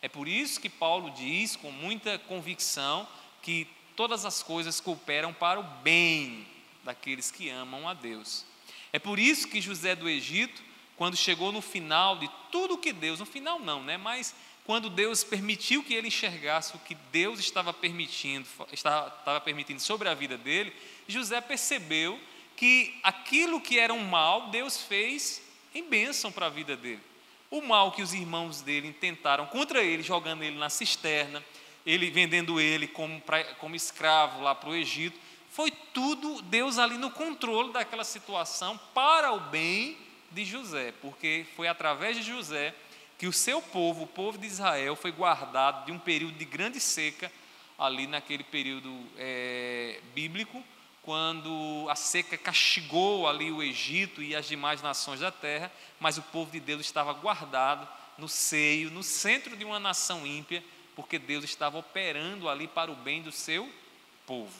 É 0.00 0.08
por 0.08 0.28
isso 0.28 0.60
que 0.60 0.68
Paulo 0.68 1.10
diz 1.10 1.56
com 1.56 1.70
muita 1.70 2.18
convicção 2.18 3.06
que 3.42 3.66
todas 3.96 4.24
as 4.24 4.42
coisas 4.42 4.80
cooperam 4.80 5.32
para 5.32 5.58
o 5.58 5.62
bem 5.62 6.46
daqueles 6.84 7.30
que 7.30 7.50
amam 7.50 7.88
a 7.88 7.94
Deus. 7.94 8.46
É 8.92 8.98
por 8.98 9.18
isso 9.18 9.48
que 9.48 9.60
José 9.60 9.96
do 9.96 10.08
Egito, 10.08 10.62
quando 10.96 11.16
chegou 11.16 11.52
no 11.52 11.60
final 11.60 12.16
de 12.16 12.30
tudo 12.50 12.78
que 12.78 12.92
Deus, 12.92 13.18
no 13.18 13.26
final 13.26 13.58
não, 13.58 13.82
né? 13.82 13.96
Mas 13.96 14.34
quando 14.68 14.90
Deus 14.90 15.24
permitiu 15.24 15.82
que 15.82 15.94
ele 15.94 16.08
enxergasse 16.08 16.76
o 16.76 16.78
que 16.80 16.94
Deus 17.10 17.40
estava 17.40 17.72
permitindo, 17.72 18.46
estava, 18.70 19.08
estava 19.18 19.40
permitindo 19.40 19.80
sobre 19.80 20.10
a 20.10 20.14
vida 20.14 20.36
dele, 20.36 20.70
José 21.06 21.40
percebeu 21.40 22.20
que 22.54 22.94
aquilo 23.02 23.62
que 23.62 23.78
era 23.78 23.94
um 23.94 24.04
mal, 24.04 24.50
Deus 24.50 24.82
fez 24.82 25.40
em 25.74 25.82
bênção 25.88 26.30
para 26.30 26.44
a 26.44 26.50
vida 26.50 26.76
dele. 26.76 27.00
O 27.50 27.62
mal 27.62 27.92
que 27.92 28.02
os 28.02 28.12
irmãos 28.12 28.60
dele 28.60 28.92
tentaram 28.92 29.46
contra 29.46 29.82
ele, 29.82 30.02
jogando 30.02 30.42
ele 30.42 30.58
na 30.58 30.68
cisterna, 30.68 31.42
ele 31.86 32.10
vendendo 32.10 32.60
ele 32.60 32.86
como, 32.86 33.22
pra, 33.22 33.42
como 33.54 33.74
escravo 33.74 34.42
lá 34.42 34.54
para 34.54 34.68
o 34.68 34.76
Egito, 34.76 35.18
foi 35.50 35.70
tudo 35.94 36.42
Deus 36.42 36.76
ali 36.76 36.98
no 36.98 37.10
controle 37.10 37.72
daquela 37.72 38.04
situação 38.04 38.78
para 38.92 39.32
o 39.32 39.40
bem 39.40 39.96
de 40.30 40.44
José, 40.44 40.92
porque 41.00 41.46
foi 41.56 41.68
através 41.68 42.18
de 42.18 42.22
José 42.22 42.74
que 43.18 43.26
o 43.26 43.32
seu 43.32 43.60
povo, 43.60 44.04
o 44.04 44.06
povo 44.06 44.38
de 44.38 44.46
Israel, 44.46 44.94
foi 44.94 45.10
guardado 45.10 45.84
de 45.84 45.92
um 45.92 45.98
período 45.98 46.38
de 46.38 46.44
grande 46.44 46.78
seca, 46.78 47.30
ali 47.76 48.06
naquele 48.06 48.44
período 48.44 48.92
é, 49.16 50.00
bíblico, 50.14 50.62
quando 51.02 51.86
a 51.90 51.96
seca 51.96 52.38
castigou 52.38 53.28
ali 53.28 53.50
o 53.50 53.62
Egito 53.62 54.22
e 54.22 54.36
as 54.36 54.46
demais 54.46 54.82
nações 54.82 55.20
da 55.20 55.32
terra, 55.32 55.72
mas 55.98 56.16
o 56.16 56.22
povo 56.22 56.50
de 56.50 56.60
Deus 56.60 56.80
estava 56.80 57.12
guardado 57.12 57.88
no 58.16 58.28
seio, 58.28 58.90
no 58.90 59.02
centro 59.02 59.56
de 59.56 59.64
uma 59.64 59.80
nação 59.80 60.26
ímpia, 60.26 60.62
porque 60.94 61.18
Deus 61.18 61.44
estava 61.44 61.78
operando 61.78 62.48
ali 62.48 62.68
para 62.68 62.90
o 62.90 62.96
bem 62.96 63.22
do 63.22 63.32
seu 63.32 63.72
povo. 64.26 64.52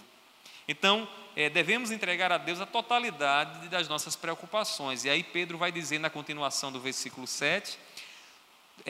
Então, 0.66 1.08
é, 1.34 1.48
devemos 1.48 1.90
entregar 1.90 2.30
a 2.30 2.38
Deus 2.38 2.60
a 2.60 2.66
totalidade 2.66 3.68
das 3.68 3.88
nossas 3.88 4.16
preocupações. 4.16 5.04
E 5.04 5.10
aí 5.10 5.22
Pedro 5.22 5.58
vai 5.58 5.72
dizer 5.72 5.98
na 5.98 6.10
continuação 6.10 6.70
do 6.70 6.80
versículo 6.80 7.26
7, 7.26 7.78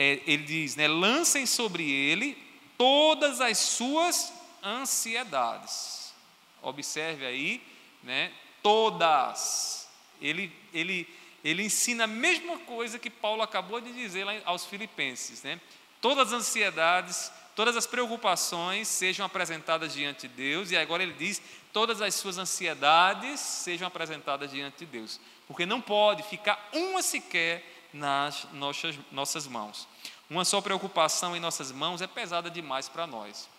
é, 0.01 0.21
ele 0.25 0.43
diz, 0.43 0.77
né, 0.77 0.87
lancem 0.87 1.45
sobre 1.45 1.91
ele 1.91 2.37
todas 2.77 3.41
as 3.41 3.57
suas 3.57 4.31
ansiedades. 4.63 6.13
Observe 6.61 7.25
aí, 7.25 7.61
né, 8.01 8.31
todas. 8.63 9.89
Ele, 10.21 10.53
ele, 10.73 11.05
ele 11.43 11.63
ensina 11.63 12.05
a 12.05 12.07
mesma 12.07 12.57
coisa 12.59 12.97
que 12.97 13.09
Paulo 13.09 13.41
acabou 13.41 13.81
de 13.81 13.91
dizer 13.91 14.23
lá 14.23 14.35
aos 14.45 14.65
filipenses, 14.65 15.43
né? 15.43 15.59
Todas 15.99 16.27
as 16.27 16.39
ansiedades, 16.47 17.29
todas 17.53 17.75
as 17.75 17.85
preocupações 17.85 18.87
sejam 18.87 19.25
apresentadas 19.25 19.93
diante 19.93 20.29
de 20.29 20.33
Deus, 20.33 20.71
e 20.71 20.77
agora 20.77 21.03
ele 21.03 21.11
diz: 21.11 21.41
todas 21.73 22.01
as 22.01 22.15
suas 22.15 22.37
ansiedades 22.37 23.41
sejam 23.41 23.85
apresentadas 23.85 24.49
diante 24.49 24.79
de 24.79 24.85
Deus, 24.85 25.19
porque 25.45 25.65
não 25.65 25.81
pode 25.81 26.23
ficar 26.23 26.69
uma 26.71 27.01
sequer 27.01 27.78
nas 27.93 28.45
nossas, 28.53 28.95
nossas 29.11 29.47
mãos. 29.47 29.87
Uma 30.29 30.45
só 30.45 30.61
preocupação 30.61 31.35
em 31.35 31.39
nossas 31.39 31.71
mãos 31.71 32.01
é 32.01 32.07
pesada 32.07 32.49
demais 32.49 32.87
para 32.87 33.07
nós. 33.07 33.49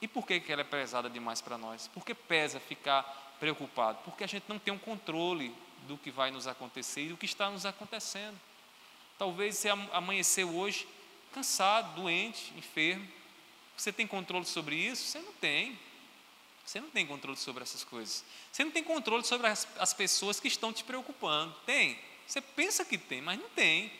E 0.00 0.08
por 0.08 0.26
que, 0.26 0.40
que 0.40 0.52
ela 0.52 0.62
é 0.62 0.64
pesada 0.64 1.08
demais 1.08 1.40
para 1.40 1.58
nós? 1.58 1.88
Porque 1.88 2.14
pesa 2.14 2.60
ficar 2.60 3.02
preocupado? 3.38 3.98
Porque 4.04 4.24
a 4.24 4.26
gente 4.26 4.44
não 4.48 4.58
tem 4.58 4.72
um 4.72 4.78
controle 4.78 5.54
do 5.86 5.96
que 5.96 6.10
vai 6.10 6.30
nos 6.30 6.46
acontecer 6.46 7.02
e 7.02 7.08
do 7.08 7.16
que 7.16 7.26
está 7.26 7.50
nos 7.50 7.64
acontecendo. 7.66 8.38
Talvez 9.18 9.56
você 9.56 9.68
amanheceu 9.68 10.54
hoje 10.54 10.86
cansado, 11.32 12.00
doente, 12.00 12.52
enfermo. 12.56 13.06
Você 13.76 13.92
tem 13.92 14.06
controle 14.06 14.44
sobre 14.44 14.76
isso? 14.76 15.04
Você 15.04 15.18
não 15.20 15.32
tem. 15.34 15.78
Você 16.64 16.80
não 16.80 16.90
tem 16.90 17.06
controle 17.06 17.36
sobre 17.36 17.62
essas 17.62 17.82
coisas. 17.82 18.24
Você 18.52 18.64
não 18.64 18.70
tem 18.70 18.84
controle 18.84 19.24
sobre 19.24 19.46
as, 19.46 19.66
as 19.78 19.94
pessoas 19.94 20.38
que 20.38 20.48
estão 20.48 20.72
te 20.72 20.84
preocupando. 20.84 21.54
Tem. 21.64 21.98
Você 22.28 22.42
pensa 22.42 22.84
que 22.84 22.98
tem, 22.98 23.22
mas 23.22 23.40
não 23.40 23.48
tem. 23.48 23.90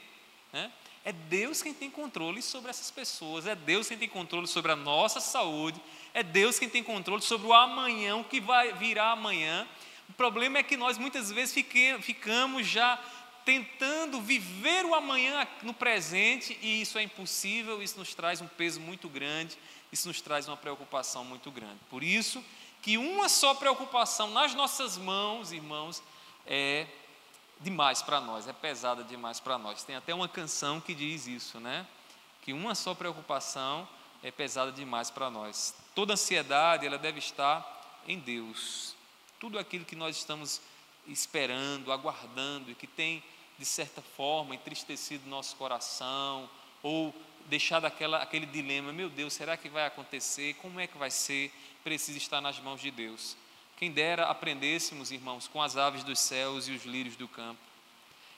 Né? 0.52 0.70
É 1.02 1.12
Deus 1.12 1.62
quem 1.62 1.72
tem 1.72 1.90
controle 1.90 2.42
sobre 2.42 2.68
essas 2.68 2.90
pessoas. 2.90 3.46
É 3.46 3.54
Deus 3.54 3.88
quem 3.88 3.96
tem 3.96 4.08
controle 4.08 4.46
sobre 4.46 4.70
a 4.70 4.76
nossa 4.76 5.18
saúde. 5.18 5.80
É 6.12 6.22
Deus 6.22 6.58
quem 6.58 6.68
tem 6.68 6.84
controle 6.84 7.22
sobre 7.22 7.46
o 7.46 7.54
amanhã, 7.54 8.16
o 8.16 8.24
que 8.24 8.38
vai 8.38 8.74
virar 8.74 9.12
amanhã. 9.12 9.66
O 10.10 10.12
problema 10.12 10.58
é 10.58 10.62
que 10.62 10.76
nós 10.76 10.98
muitas 10.98 11.32
vezes 11.32 11.54
ficamos 12.02 12.66
já 12.66 13.02
tentando 13.46 14.20
viver 14.20 14.84
o 14.84 14.94
amanhã 14.94 15.48
no 15.62 15.72
presente 15.72 16.58
e 16.60 16.82
isso 16.82 16.98
é 16.98 17.02
impossível, 17.02 17.82
isso 17.82 17.98
nos 17.98 18.14
traz 18.14 18.42
um 18.42 18.46
peso 18.46 18.78
muito 18.78 19.08
grande, 19.08 19.56
isso 19.90 20.06
nos 20.06 20.20
traz 20.20 20.46
uma 20.46 20.56
preocupação 20.56 21.24
muito 21.24 21.50
grande. 21.50 21.78
Por 21.88 22.02
isso 22.02 22.44
que 22.82 22.98
uma 22.98 23.26
só 23.26 23.54
preocupação 23.54 24.30
nas 24.30 24.54
nossas 24.54 24.98
mãos, 24.98 25.50
irmãos, 25.50 26.02
é 26.46 26.86
demais 27.60 28.02
para 28.02 28.20
nós, 28.20 28.46
é 28.46 28.52
pesada 28.52 29.02
demais 29.02 29.40
para 29.40 29.58
nós. 29.58 29.82
Tem 29.82 29.96
até 29.96 30.14
uma 30.14 30.28
canção 30.28 30.80
que 30.80 30.94
diz 30.94 31.26
isso, 31.26 31.58
né? 31.58 31.86
Que 32.42 32.52
uma 32.52 32.74
só 32.74 32.94
preocupação 32.94 33.88
é 34.22 34.30
pesada 34.30 34.72
demais 34.72 35.10
para 35.10 35.30
nós. 35.30 35.74
Toda 35.94 36.14
ansiedade, 36.14 36.86
ela 36.86 36.98
deve 36.98 37.18
estar 37.18 38.00
em 38.06 38.18
Deus. 38.18 38.94
Tudo 39.38 39.58
aquilo 39.58 39.84
que 39.84 39.96
nós 39.96 40.16
estamos 40.16 40.60
esperando, 41.06 41.92
aguardando 41.92 42.70
e 42.70 42.74
que 42.74 42.86
tem 42.86 43.22
de 43.58 43.64
certa 43.64 44.00
forma, 44.00 44.54
entristecido 44.54 45.28
nosso 45.28 45.56
coração, 45.56 46.48
ou 46.82 47.12
deixado 47.46 47.86
aquela, 47.86 48.22
aquele 48.22 48.46
dilema: 48.46 48.92
meu 48.92 49.10
Deus, 49.10 49.32
será 49.32 49.56
que 49.56 49.68
vai 49.68 49.84
acontecer? 49.84 50.54
Como 50.54 50.78
é 50.78 50.86
que 50.86 50.96
vai 50.96 51.10
ser? 51.10 51.52
Precisa 51.82 52.16
estar 52.16 52.40
nas 52.40 52.60
mãos 52.60 52.80
de 52.80 52.90
Deus. 52.90 53.36
Quem 53.78 53.92
dera 53.92 54.26
aprendêssemos, 54.26 55.12
irmãos, 55.12 55.46
com 55.46 55.62
as 55.62 55.76
aves 55.76 56.02
dos 56.02 56.18
céus 56.18 56.66
e 56.66 56.72
os 56.72 56.84
lírios 56.84 57.16
do 57.16 57.28
campo. 57.28 57.60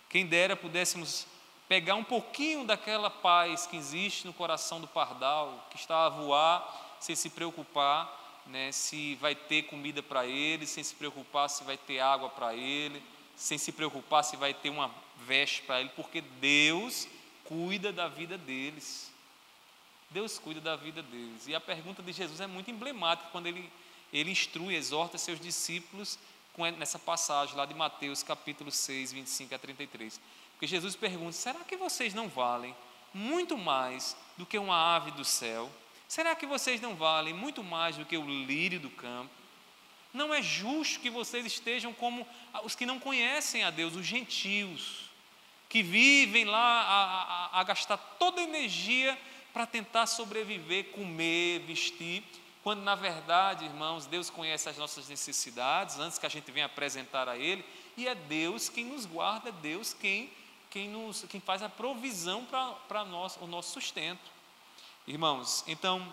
Quem 0.09 0.27
dera 0.27 0.55
pudéssemos 0.55 1.27
pegar 1.67 1.95
um 1.95 2.05
pouquinho 2.05 2.65
daquela 2.65 3.09
paz 3.09 3.67
que 3.67 3.77
existe 3.77 4.27
no 4.27 4.35
coração 4.35 4.81
do 4.81 4.87
pardal, 4.87 5.67
que 5.71 5.79
está 5.79 6.05
a 6.05 6.09
voar 6.11 6.99
sem 7.01 7.17
se 7.17 7.31
preocupar 7.31 8.21
né, 8.47 8.71
se 8.73 9.15
vai 9.15 9.35
ter 9.35 9.63
comida 9.63 10.03
para 10.03 10.27
ele, 10.27 10.67
sem 10.67 10.85
se 10.85 10.95
preocupar 10.95 11.49
se 11.49 11.65
vai 11.65 11.77
ter 11.77 12.01
água 12.01 12.29
para 12.29 12.55
ele, 12.55 13.03
sem 13.37 13.57
se 13.57 13.73
preocupar 13.73 14.23
se 14.25 14.37
vai 14.37 14.53
ter 14.53 14.69
uma 14.69 14.91
veste 15.27 15.63
para 15.63 15.81
ele, 15.81 15.91
porque 15.97 16.21
Deus 16.21 17.09
cuida 17.45 17.93
da 17.93 18.09
vida 18.09 18.37
deles. 18.37 19.10
Deus 20.11 20.39
cuida 20.39 20.61
da 20.61 20.75
vida 20.75 21.03
deles. 21.03 21.47
E 21.47 21.55
a 21.55 21.61
pergunta 21.61 22.03
de 22.03 22.13
Jesus 22.13 22.41
é 22.41 22.47
muito 22.47 22.71
emblemática 22.71 23.29
quando 23.31 23.47
ele, 23.47 23.71
ele 24.13 24.31
instrui, 24.31 24.75
exorta 24.75 25.17
seus 25.17 25.39
discípulos 25.39 26.19
com, 26.53 26.65
nessa 26.73 26.99
passagem 26.99 27.55
lá 27.57 27.65
de 27.65 27.75
Mateus 27.75 28.23
capítulo 28.23 28.73
6, 28.73 29.13
25 29.13 29.55
a 29.55 29.59
33. 29.59 30.21
Porque 30.53 30.67
Jesus 30.67 30.97
pergunta: 30.97 31.33
será 31.33 31.61
que 31.61 31.77
vocês 31.77 32.13
não 32.13 32.29
valem 32.29 32.75
muito 33.15 33.57
mais 33.57 34.17
do 34.37 34.45
que 34.45 34.59
uma 34.59 34.97
ave 34.97 35.13
do 35.13 35.25
céu? 35.25 35.71
Será 36.09 36.35
que 36.35 36.45
vocês 36.45 36.81
não 36.81 36.97
valem 36.97 37.33
muito 37.33 37.63
mais 37.63 37.97
do 37.97 38.05
que 38.05 38.17
o 38.17 38.45
lírio 38.45 38.81
do 38.81 38.91
campo? 38.91 39.31
Não 40.13 40.35
é 40.35 40.43
justo 40.43 40.99
que 40.99 41.09
vocês 41.09 41.47
estejam 41.47 41.93
como 41.93 42.27
os 42.65 42.75
que 42.75 42.85
não 42.85 42.99
conhecem 42.99 43.63
a 43.63 43.71
Deus, 43.71 43.95
os 43.95 44.05
gentios 44.05 45.09
que 45.69 45.85
vivem 45.85 46.47
lá 46.47 46.83
a, 46.83 47.59
a, 47.59 47.61
a 47.61 47.63
gastar 47.63 47.97
toda 47.97 48.41
a 48.41 48.45
energia 48.45 49.17
para 49.53 49.67
tentar 49.67 50.07
sobreviver, 50.07 50.91
comer, 50.93 51.61
vestir, 51.61 52.25
quando 52.63 52.83
na 52.83 52.95
verdade, 52.95 53.65
irmãos, 53.65 54.07
Deus 54.07 54.29
conhece 54.29 54.69
as 54.69 54.77
nossas 54.77 55.09
necessidades 55.09 55.99
antes 55.99 56.19
que 56.19 56.27
a 56.27 56.29
gente 56.31 56.51
venha 56.53 56.67
apresentar 56.67 57.29
a 57.29 57.37
Ele, 57.37 57.65
e 57.97 58.07
é 58.07 58.15
Deus 58.15 58.69
quem 58.69 58.85
nos 58.85 59.07
guarda, 59.07 59.49
é 59.49 59.53
Deus 59.53 59.95
quem, 59.95 60.31
quem, 60.69 60.89
nos, 60.89 61.25
quem 61.29 61.41
faz 61.41 61.63
a 61.63 61.69
provisão 61.69 62.45
para 62.45 63.03
o 63.41 63.47
nosso 63.47 63.73
sustento. 63.73 64.31
Irmãos, 65.07 65.65
então, 65.67 66.07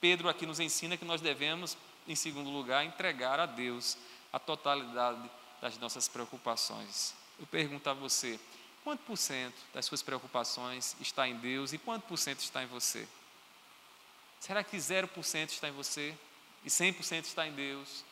Pedro 0.00 0.28
aqui 0.28 0.46
nos 0.46 0.60
ensina 0.60 0.96
que 0.96 1.04
nós 1.04 1.20
devemos, 1.20 1.76
em 2.06 2.14
segundo 2.14 2.50
lugar, 2.50 2.84
entregar 2.84 3.40
a 3.40 3.46
Deus 3.46 3.98
a 4.32 4.38
totalidade 4.38 5.28
das 5.60 5.76
nossas 5.78 6.08
preocupações. 6.08 7.14
Eu 7.38 7.46
pergunto 7.46 7.88
a 7.90 7.94
você, 7.94 8.38
quanto 8.84 9.00
por 9.00 9.16
cento 9.16 9.56
das 9.72 9.86
suas 9.86 10.02
preocupações 10.02 10.94
está 11.00 11.26
em 11.26 11.36
Deus 11.36 11.72
e 11.72 11.78
quanto 11.78 12.04
por 12.04 12.18
cento 12.18 12.40
está 12.40 12.62
em 12.62 12.66
você? 12.66 13.08
Será 14.38 14.62
que 14.62 14.76
0% 14.76 15.48
está 15.48 15.68
em 15.68 15.72
você 15.72 16.14
e 16.62 16.68
100% 16.68 17.24
está 17.24 17.46
em 17.46 17.52
Deus? 17.52 18.04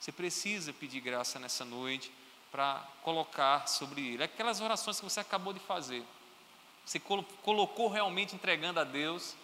Você 0.00 0.10
precisa 0.10 0.72
pedir 0.72 1.00
graça 1.00 1.38
nessa 1.38 1.64
noite 1.64 2.12
para 2.50 2.84
colocar 3.02 3.68
sobre 3.68 4.00
Ele. 4.00 4.24
Aquelas 4.24 4.60
orações 4.60 4.98
que 4.98 5.04
você 5.04 5.20
acabou 5.20 5.52
de 5.52 5.60
fazer, 5.60 6.02
você 6.84 6.98
colocou 6.98 7.88
realmente 7.88 8.34
entregando 8.34 8.80
a 8.80 8.84
Deus? 8.84 9.36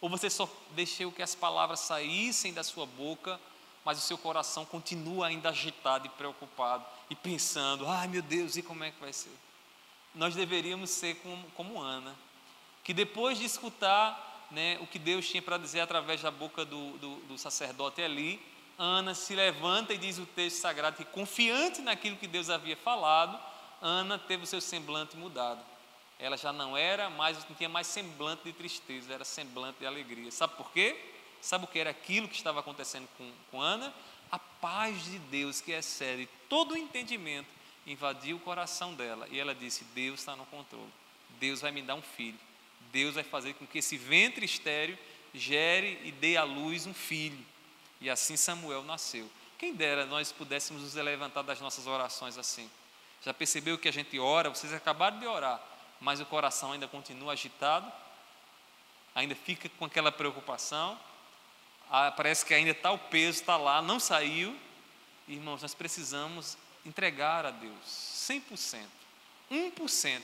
Ou 0.00 0.10
você 0.10 0.28
só 0.28 0.48
deixou 0.72 1.10
que 1.10 1.22
as 1.22 1.34
palavras 1.34 1.80
saíssem 1.80 2.52
da 2.52 2.62
sua 2.62 2.84
boca, 2.84 3.40
mas 3.84 3.98
o 3.98 4.02
seu 4.02 4.18
coração 4.18 4.66
continua 4.66 5.28
ainda 5.28 5.48
agitado 5.48 6.06
e 6.06 6.10
preocupado 6.10 6.84
e 7.08 7.14
pensando: 7.14 7.86
ai 7.88 8.06
meu 8.06 8.20
Deus, 8.20 8.56
e 8.56 8.62
como 8.62 8.84
é 8.84 8.90
que 8.90 9.00
vai 9.00 9.12
ser? 9.12 9.32
Nós 10.16 10.34
deveríamos 10.34 10.88
ser 10.90 11.16
como, 11.16 11.46
como 11.50 11.80
Ana, 11.80 12.16
que 12.82 12.94
depois 12.94 13.38
de 13.38 13.44
escutar 13.44 14.48
né, 14.50 14.78
o 14.80 14.86
que 14.86 14.98
Deus 14.98 15.28
tinha 15.28 15.42
para 15.42 15.58
dizer 15.58 15.80
através 15.80 16.22
da 16.22 16.30
boca 16.30 16.64
do, 16.64 16.96
do, 16.98 17.16
do 17.26 17.38
sacerdote 17.38 18.00
ali, 18.00 18.40
Ana 18.78 19.14
se 19.14 19.34
levanta 19.34 19.92
e 19.92 19.98
diz 19.98 20.18
o 20.18 20.24
texto 20.24 20.56
sagrado 20.56 20.96
que, 20.96 21.04
confiante 21.04 21.82
naquilo 21.82 22.16
que 22.16 22.26
Deus 22.26 22.48
havia 22.48 22.76
falado, 22.76 23.38
Ana 23.82 24.18
teve 24.18 24.44
o 24.44 24.46
seu 24.46 24.60
semblante 24.60 25.18
mudado. 25.18 25.60
Ela 26.18 26.38
já 26.38 26.50
não 26.50 26.74
era 26.74 27.10
mais, 27.10 27.38
não 27.46 27.54
tinha 27.54 27.68
mais 27.68 27.86
semblante 27.86 28.44
de 28.44 28.54
tristeza, 28.54 29.12
era 29.12 29.24
semblante 29.24 29.80
de 29.80 29.86
alegria. 29.86 30.30
Sabe 30.30 30.54
por 30.56 30.70
quê? 30.72 30.98
Sabe 31.42 31.64
o 31.64 31.68
que 31.68 31.78
era 31.78 31.90
aquilo 31.90 32.26
que 32.26 32.36
estava 32.36 32.60
acontecendo 32.60 33.06
com, 33.18 33.30
com 33.50 33.60
Ana? 33.60 33.92
A 34.32 34.38
paz 34.38 35.04
de 35.04 35.18
Deus 35.18 35.60
que 35.60 35.72
excede 35.72 36.26
todo 36.48 36.72
o 36.72 36.76
entendimento 36.76 37.55
invadiu 37.86 38.36
o 38.36 38.40
coração 38.40 38.94
dela 38.94 39.28
e 39.30 39.38
ela 39.38 39.54
disse: 39.54 39.84
Deus 39.94 40.20
está 40.20 40.34
no 40.34 40.44
controle, 40.46 40.92
Deus 41.38 41.60
vai 41.60 41.70
me 41.70 41.82
dar 41.82 41.94
um 41.94 42.02
filho. 42.02 42.38
Deus 42.92 43.14
vai 43.14 43.24
fazer 43.24 43.54
com 43.54 43.66
que 43.66 43.78
esse 43.78 43.96
ventre 43.96 44.44
estéreo 44.44 44.98
gere 45.34 46.00
e 46.04 46.12
dê 46.12 46.36
à 46.36 46.44
luz 46.44 46.86
um 46.86 46.94
filho. 46.94 47.44
E 48.00 48.08
assim 48.08 48.36
Samuel 48.36 48.82
nasceu. 48.84 49.30
Quem 49.58 49.74
dera 49.74 50.06
nós 50.06 50.32
pudéssemos 50.32 50.82
nos 50.82 50.94
levantar 50.94 51.42
das 51.42 51.60
nossas 51.60 51.86
orações 51.86 52.38
assim. 52.38 52.70
Já 53.24 53.32
percebeu 53.34 53.78
que 53.78 53.88
a 53.88 53.92
gente 53.92 54.18
ora, 54.18 54.50
vocês 54.50 54.72
acabaram 54.72 55.18
de 55.18 55.26
orar, 55.26 55.60
mas 56.00 56.20
o 56.20 56.26
coração 56.26 56.72
ainda 56.72 56.86
continua 56.86 57.32
agitado, 57.32 57.90
ainda 59.14 59.34
fica 59.34 59.68
com 59.78 59.84
aquela 59.84 60.12
preocupação, 60.12 60.98
ah, 61.90 62.12
parece 62.12 62.44
que 62.44 62.52
ainda 62.52 62.70
está 62.70 62.90
o 62.90 62.98
peso, 62.98 63.40
está 63.40 63.56
lá, 63.56 63.80
não 63.80 63.98
saiu. 63.98 64.56
Irmãos, 65.28 65.62
nós 65.62 65.74
precisamos 65.74 66.56
entregar 66.86 67.44
a 67.44 67.50
Deus 67.50 67.84
100%. 67.84 68.86
1% 69.50 70.22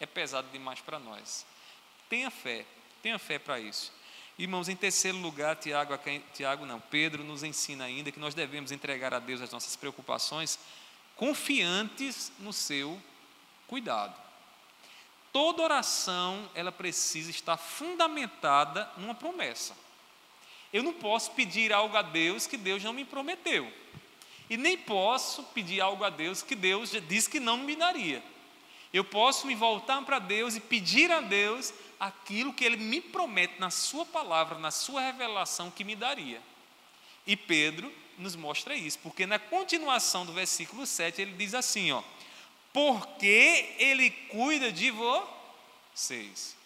é 0.00 0.06
pesado 0.06 0.48
demais 0.50 0.80
para 0.80 0.98
nós. 0.98 1.44
Tenha 2.08 2.30
fé, 2.30 2.64
tenha 3.02 3.18
fé 3.18 3.38
para 3.38 3.60
isso. 3.60 3.92
Irmãos, 4.38 4.68
em 4.68 4.76
terceiro 4.76 5.18
lugar, 5.18 5.56
Tiago, 5.56 5.98
Tiago 6.32 6.64
não, 6.64 6.78
Pedro 6.80 7.24
nos 7.24 7.42
ensina 7.42 7.84
ainda 7.84 8.12
que 8.12 8.20
nós 8.20 8.34
devemos 8.34 8.70
entregar 8.70 9.12
a 9.12 9.18
Deus 9.18 9.40
as 9.40 9.50
nossas 9.50 9.74
preocupações, 9.74 10.58
confiantes 11.16 12.30
no 12.38 12.52
seu 12.52 13.00
cuidado. 13.66 14.14
Toda 15.32 15.62
oração, 15.62 16.48
ela 16.54 16.70
precisa 16.70 17.30
estar 17.30 17.56
fundamentada 17.56 18.88
numa 18.96 19.14
promessa. 19.14 19.76
Eu 20.72 20.82
não 20.82 20.92
posso 20.92 21.32
pedir 21.32 21.72
algo 21.72 21.96
a 21.96 22.02
Deus 22.02 22.46
que 22.46 22.56
Deus 22.56 22.82
não 22.82 22.92
me 22.92 23.04
prometeu. 23.04 23.70
E 24.48 24.56
nem 24.56 24.76
posso 24.76 25.42
pedir 25.44 25.80
algo 25.80 26.04
a 26.04 26.10
Deus 26.10 26.42
que 26.42 26.54
Deus 26.54 26.92
disse 27.06 27.28
que 27.28 27.38
não 27.38 27.58
me 27.58 27.76
daria. 27.76 28.22
Eu 28.92 29.04
posso 29.04 29.46
me 29.46 29.54
voltar 29.54 30.02
para 30.02 30.18
Deus 30.18 30.56
e 30.56 30.60
pedir 30.60 31.10
a 31.10 31.20
Deus 31.20 31.74
aquilo 32.00 32.54
que 32.54 32.64
ele 32.64 32.76
me 32.76 33.00
promete 33.00 33.60
na 33.60 33.70
sua 33.70 34.06
palavra, 34.06 34.58
na 34.58 34.70
sua 34.70 35.00
revelação 35.00 35.70
que 35.70 35.84
me 35.84 35.94
daria. 35.94 36.40
E 37.26 37.36
Pedro 37.36 37.92
nos 38.16 38.34
mostra 38.34 38.74
isso, 38.74 38.98
porque 39.00 39.26
na 39.26 39.38
continuação 39.38 40.24
do 40.24 40.32
versículo 40.32 40.86
7 40.86 41.20
ele 41.20 41.32
diz 41.32 41.54
assim, 41.54 41.92
ó: 41.92 42.02
"Porque 42.72 43.74
ele 43.78 44.10
cuida 44.10 44.72
de 44.72 44.90
vocês". 44.90 46.56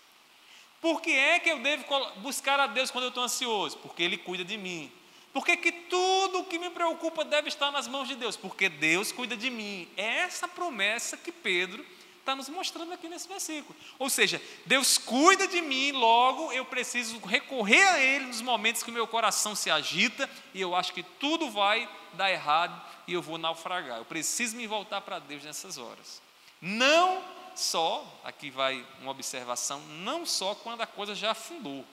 Por 0.81 1.01
que 1.01 1.12
é 1.12 1.38
que 1.38 1.49
eu 1.49 1.61
devo 1.61 1.85
buscar 2.16 2.59
a 2.59 2.66
Deus 2.66 2.90
quando 2.90 3.05
eu 3.05 3.09
estou 3.09 3.23
ansioso? 3.23 3.79
Porque 3.79 4.03
ele 4.03 4.16
cuida 4.16 4.45
de 4.45 4.57
mim. 4.57 4.90
Por 5.33 5.47
que, 5.47 5.73
tudo 5.73 6.40
o 6.40 6.45
que 6.45 6.59
me 6.59 6.68
preocupa 6.68 7.25
deve 7.25 7.49
estar 7.49 7.71
nas 7.71 7.88
mãos 7.88 8.07
de 8.07 8.14
Deus? 8.14 8.37
Porque 8.37 8.68
Deus 8.68 9.11
cuida 9.11 9.37
de 9.37 9.49
mim. 9.49 9.88
É 9.97 10.18
essa 10.18 10.47
promessa 10.47 11.16
que 11.16 11.33
Pedro 11.33 11.85
está 12.23 12.37
nos 12.37 12.49
mostrando 12.49 12.92
aqui 12.92 13.09
nesse 13.09 13.27
versículo. 13.27 13.75
Ou 13.99 14.11
seja, 14.11 14.40
Deus 14.66 14.99
cuida 14.99 15.49
de 15.49 15.61
mim, 15.61 15.92
logo 15.92 16.53
eu 16.53 16.64
preciso 16.64 17.18
recorrer 17.21 17.83
a 17.88 18.01
Ele 18.01 18.27
nos 18.27 18.40
momentos 18.42 18.83
que 18.83 18.90
o 18.90 18.95
meu 18.95 19.07
coração 19.07 19.55
se 19.55 19.71
agita 19.71 20.29
e 20.55 20.61
eu 20.61 20.75
acho 20.75 20.92
que 20.92 21.03
tudo 21.03 21.51
vai 21.51 21.88
dar 22.12 22.31
errado 22.31 22.81
e 23.09 23.14
eu 23.14 23.23
vou 23.23 23.38
naufragar. 23.38 23.99
Eu 23.99 24.05
preciso 24.05 24.57
me 24.57 24.66
voltar 24.66 25.01
para 25.01 25.18
Deus 25.18 25.42
nessas 25.42 25.79
horas. 25.79 26.23
Não 26.61 27.23
só, 27.55 28.21
aqui 28.23 28.51
vai 28.51 28.87
uma 29.01 29.11
observação, 29.11 29.81
não 29.81 30.25
só 30.25 30.55
quando 30.55 30.83
a 30.83 30.87
coisa 30.87 31.14
já 31.14 31.33
afundou. 31.33 31.85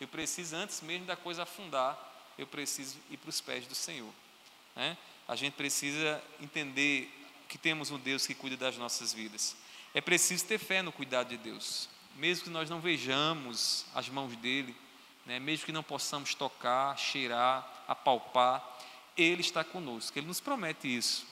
Eu 0.00 0.08
preciso, 0.08 0.56
antes 0.56 0.80
mesmo 0.80 1.04
da 1.04 1.14
coisa 1.14 1.42
afundar, 1.42 2.09
eu 2.40 2.46
preciso 2.46 2.96
ir 3.10 3.18
para 3.18 3.28
os 3.28 3.40
pés 3.40 3.66
do 3.66 3.74
Senhor. 3.74 4.10
Né? 4.74 4.96
A 5.28 5.36
gente 5.36 5.52
precisa 5.52 6.22
entender 6.40 7.12
que 7.48 7.58
temos 7.58 7.90
um 7.90 7.98
Deus 7.98 8.26
que 8.26 8.34
cuida 8.34 8.56
das 8.56 8.78
nossas 8.78 9.12
vidas. 9.12 9.54
É 9.92 10.00
preciso 10.00 10.46
ter 10.46 10.58
fé 10.58 10.82
no 10.82 10.90
cuidado 10.90 11.28
de 11.28 11.36
Deus, 11.36 11.88
mesmo 12.16 12.44
que 12.44 12.50
nós 12.50 12.70
não 12.70 12.80
vejamos 12.80 13.84
as 13.94 14.08
mãos 14.08 14.34
dele, 14.36 14.74
né, 15.26 15.38
mesmo 15.38 15.66
que 15.66 15.72
não 15.72 15.82
possamos 15.82 16.34
tocar, 16.34 16.96
cheirar, 16.96 17.68
apalpar, 17.86 18.64
ele 19.16 19.40
está 19.40 19.62
conosco, 19.62 20.18
ele 20.18 20.26
nos 20.26 20.40
promete 20.40 20.96
isso. 20.96 21.26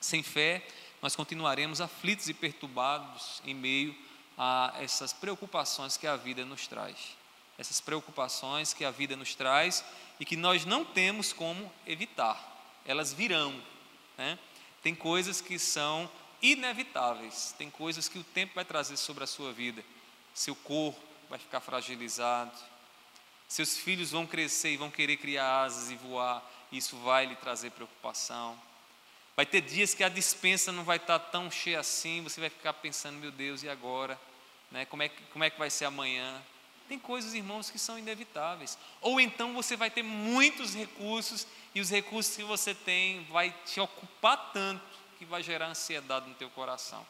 Sem 0.00 0.22
fé, 0.22 0.66
nós 1.02 1.16
continuaremos 1.16 1.80
aflitos 1.80 2.28
e 2.28 2.34
perturbados 2.34 3.40
em 3.44 3.54
meio 3.54 3.96
a 4.38 4.74
essas 4.78 5.12
preocupações 5.12 5.96
que 5.96 6.06
a 6.06 6.16
vida 6.16 6.44
nos 6.44 6.66
traz. 6.66 7.16
Essas 7.58 7.80
preocupações 7.80 8.74
que 8.74 8.84
a 8.84 8.90
vida 8.90 9.16
nos 9.16 9.34
traz 9.34 9.82
e 10.18 10.24
que 10.24 10.36
nós 10.36 10.64
não 10.64 10.84
temos 10.84 11.32
como 11.32 11.72
evitar, 11.86 12.80
elas 12.84 13.12
virão. 13.12 13.60
Né? 14.16 14.38
Tem 14.82 14.94
coisas 14.94 15.40
que 15.40 15.58
são 15.58 16.10
inevitáveis, 16.40 17.54
tem 17.58 17.70
coisas 17.70 18.08
que 18.08 18.18
o 18.18 18.24
tempo 18.24 18.54
vai 18.54 18.64
trazer 18.64 18.96
sobre 18.96 19.24
a 19.24 19.26
sua 19.26 19.52
vida. 19.52 19.84
Seu 20.34 20.54
corpo 20.54 21.00
vai 21.28 21.38
ficar 21.38 21.60
fragilizado, 21.60 22.52
seus 23.48 23.76
filhos 23.76 24.10
vão 24.10 24.26
crescer 24.26 24.70
e 24.70 24.76
vão 24.76 24.90
querer 24.90 25.16
criar 25.16 25.64
asas 25.64 25.90
e 25.90 25.96
voar, 25.96 26.44
isso 26.70 26.96
vai 26.98 27.26
lhe 27.26 27.36
trazer 27.36 27.70
preocupação. 27.70 28.58
Vai 29.36 29.46
ter 29.46 29.60
dias 29.60 29.94
que 29.94 30.02
a 30.02 30.08
dispensa 30.08 30.72
não 30.72 30.82
vai 30.82 30.96
estar 30.96 31.18
tão 31.18 31.50
cheia 31.50 31.80
assim, 31.80 32.22
você 32.22 32.40
vai 32.40 32.50
ficar 32.50 32.72
pensando, 32.72 33.18
meu 33.18 33.30
Deus, 33.30 33.62
e 33.62 33.68
agora? 33.68 34.18
Né? 34.70 34.84
Como, 34.86 35.02
é, 35.02 35.10
como 35.32 35.44
é 35.44 35.50
que 35.50 35.58
vai 35.58 35.70
ser 35.70 35.84
amanhã? 35.84 36.42
Tem 36.88 36.98
coisas, 36.98 37.34
irmãos, 37.34 37.70
que 37.70 37.78
são 37.78 37.98
inevitáveis. 37.98 38.78
Ou 39.00 39.20
então 39.20 39.52
você 39.54 39.76
vai 39.76 39.90
ter 39.90 40.02
muitos 40.02 40.74
recursos 40.74 41.46
e 41.74 41.80
os 41.80 41.90
recursos 41.90 42.36
que 42.36 42.44
você 42.44 42.74
tem 42.74 43.24
vai 43.24 43.54
te 43.64 43.80
ocupar 43.80 44.52
tanto 44.52 44.82
que 45.18 45.24
vai 45.24 45.42
gerar 45.42 45.66
ansiedade 45.68 46.28
no 46.28 46.34
teu 46.34 46.48
coração. 46.50 47.06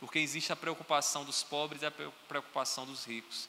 Porque 0.00 0.18
existe 0.18 0.52
a 0.52 0.56
preocupação 0.56 1.24
dos 1.24 1.42
pobres 1.42 1.82
e 1.82 1.86
a 1.86 1.92
preocupação 2.28 2.84
dos 2.84 3.04
ricos. 3.04 3.48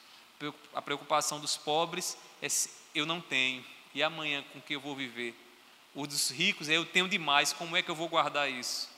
A 0.74 0.82
preocupação 0.82 1.40
dos 1.40 1.58
pobres 1.58 2.18
é 2.42 2.48
eu 2.94 3.06
não 3.06 3.20
tenho 3.20 3.66
e 3.94 4.04
amanhã 4.04 4.44
com 4.54 4.62
que 4.62 4.76
eu 4.76 4.82
vou 4.82 4.96
viver. 4.96 5.36
O 5.96 6.06
dos 6.06 6.30
ricos 6.30 6.70
é 6.70 6.78
eu 6.78 6.86
tenho 6.86 7.08
demais, 7.08 7.54
como 7.54 7.78
é 7.78 7.82
que 7.82 7.90
eu 7.90 7.96
vou 7.96 8.10
guardar 8.10 8.50
isso? 8.50 8.90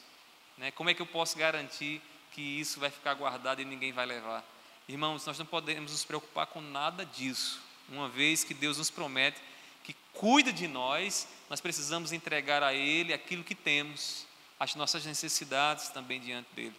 Né? 0.58 0.72
Como 0.72 0.90
é 0.90 0.94
que 0.94 1.02
eu 1.02 1.06
posso 1.06 1.38
garantir 1.38 2.02
que 2.32 2.42
isso 2.42 2.80
vai 2.80 2.90
ficar 2.90 3.14
guardado 3.14 3.62
e 3.62 3.66
ninguém 3.66 3.92
vai 3.92 4.06
levar? 4.06 4.44
Irmãos, 4.88 5.26
nós 5.26 5.40
não 5.40 5.46
podemos 5.46 5.92
nos 5.92 6.06
preocupar 6.06 6.48
com 6.48 6.62
nada 6.62 7.06
disso, 7.06 7.62
uma 7.90 8.08
vez 8.08 8.44
que 8.44 8.54
Deus 8.54 8.78
nos 8.78 8.90
promete 8.90 9.42
que 9.86 9.96
cuida 10.14 10.52
de 10.52 10.68
nós, 10.68 11.28
nós 11.48 11.62
precisamos 11.62 12.12
entregar 12.12 12.64
a 12.64 12.74
Ele 12.74 13.14
aquilo 13.14 13.44
que 13.44 13.54
temos, 13.54 14.26
as 14.60 14.74
nossas 14.74 15.06
necessidades 15.06 15.90
também 15.90 16.20
diante 16.20 16.48
dele. 16.56 16.76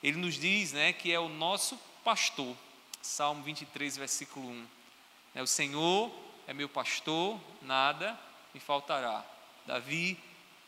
Ele 0.00 0.16
nos 0.16 0.34
diz 0.34 0.72
né, 0.72 0.92
que 0.92 1.12
é 1.12 1.18
o 1.18 1.28
nosso 1.28 1.76
pastor, 2.04 2.56
Salmo 3.02 3.42
23, 3.42 3.96
versículo 3.96 4.48
1. 4.48 4.66
É, 5.34 5.42
o 5.42 5.46
Senhor 5.46 6.12
é 6.46 6.54
meu 6.54 6.68
pastor, 6.68 7.40
nada 7.62 8.18
me 8.54 8.60
faltará. 8.60 9.24
Davi 9.66 10.16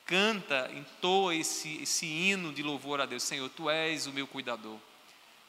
canta, 0.04 0.68
entoa 0.74 1.34
esse, 1.36 1.80
esse 1.80 2.06
hino 2.06 2.52
de 2.52 2.62
louvor 2.62 3.00
a 3.00 3.06
Deus: 3.06 3.22
Senhor, 3.22 3.48
tu 3.50 3.70
és 3.70 4.06
o 4.06 4.12
meu 4.12 4.26
cuidador, 4.26 4.78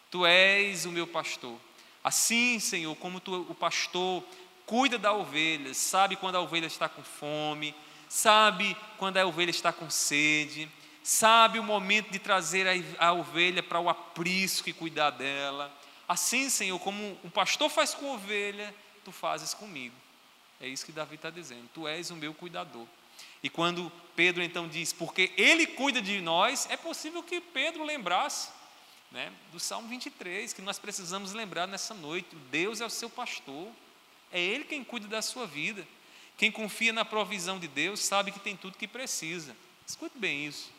tu 0.09 0.25
és 0.25 0.85
o 0.85 0.91
meu 0.91 1.07
pastor. 1.07 1.57
Assim, 2.03 2.59
Senhor, 2.59 2.95
como 2.95 3.19
tu, 3.19 3.45
o 3.49 3.55
pastor 3.55 4.23
cuida 4.65 4.97
da 4.97 5.13
ovelha, 5.13 5.73
sabe 5.73 6.15
quando 6.15 6.35
a 6.35 6.41
ovelha 6.41 6.67
está 6.67 6.87
com 6.87 7.03
fome, 7.03 7.75
sabe 8.07 8.75
quando 8.97 9.17
a 9.17 9.25
ovelha 9.25 9.49
está 9.49 9.73
com 9.73 9.89
sede, 9.89 10.69
sabe 11.03 11.59
o 11.59 11.63
momento 11.63 12.11
de 12.11 12.19
trazer 12.19 12.67
a, 12.67 13.07
a 13.07 13.13
ovelha 13.13 13.61
para 13.61 13.79
o 13.79 13.89
aprisco 13.89 14.69
e 14.69 14.73
cuidar 14.73 15.11
dela. 15.11 15.71
Assim, 16.07 16.49
Senhor, 16.49 16.79
como 16.79 17.17
o 17.23 17.29
pastor 17.29 17.69
faz 17.69 17.93
com 17.93 18.11
a 18.11 18.13
ovelha, 18.13 18.73
tu 19.03 19.11
fazes 19.11 19.53
comigo. 19.53 19.95
É 20.61 20.67
isso 20.67 20.85
que 20.85 20.91
Davi 20.91 21.15
está 21.15 21.29
dizendo. 21.29 21.69
Tu 21.73 21.87
és 21.87 22.09
o 22.09 22.15
meu 22.15 22.33
cuidador. 22.33 22.85
E 23.41 23.49
quando 23.49 23.91
Pedro 24.15 24.43
então 24.43 24.67
diz, 24.67 24.91
porque 24.91 25.31
ele 25.37 25.65
cuida 25.65 26.01
de 26.01 26.19
nós, 26.21 26.67
é 26.69 26.77
possível 26.77 27.23
que 27.23 27.39
Pedro 27.39 27.83
lembrasse 27.83 28.58
né, 29.11 29.33
do 29.51 29.59
Salmo 29.59 29.87
23, 29.87 30.53
que 30.53 30.61
nós 30.61 30.77
precisamos 30.79 31.33
lembrar 31.33 31.67
nessa 31.67 31.93
noite: 31.93 32.35
Deus 32.51 32.81
é 32.81 32.85
o 32.85 32.89
seu 32.89 33.09
pastor, 33.09 33.69
é 34.31 34.39
Ele 34.39 34.63
quem 34.63 34.83
cuida 34.83 35.07
da 35.07 35.21
sua 35.21 35.45
vida. 35.47 35.87
Quem 36.37 36.49
confia 36.49 36.93
na 36.93 37.03
provisão 37.03 37.59
de 37.59 37.67
Deus 37.67 37.99
sabe 37.99 38.31
que 38.31 38.39
tem 38.39 38.55
tudo 38.55 38.77
que 38.77 38.87
precisa. 38.87 39.53
Escute 39.85 40.17
bem 40.17 40.45
isso. 40.45 40.71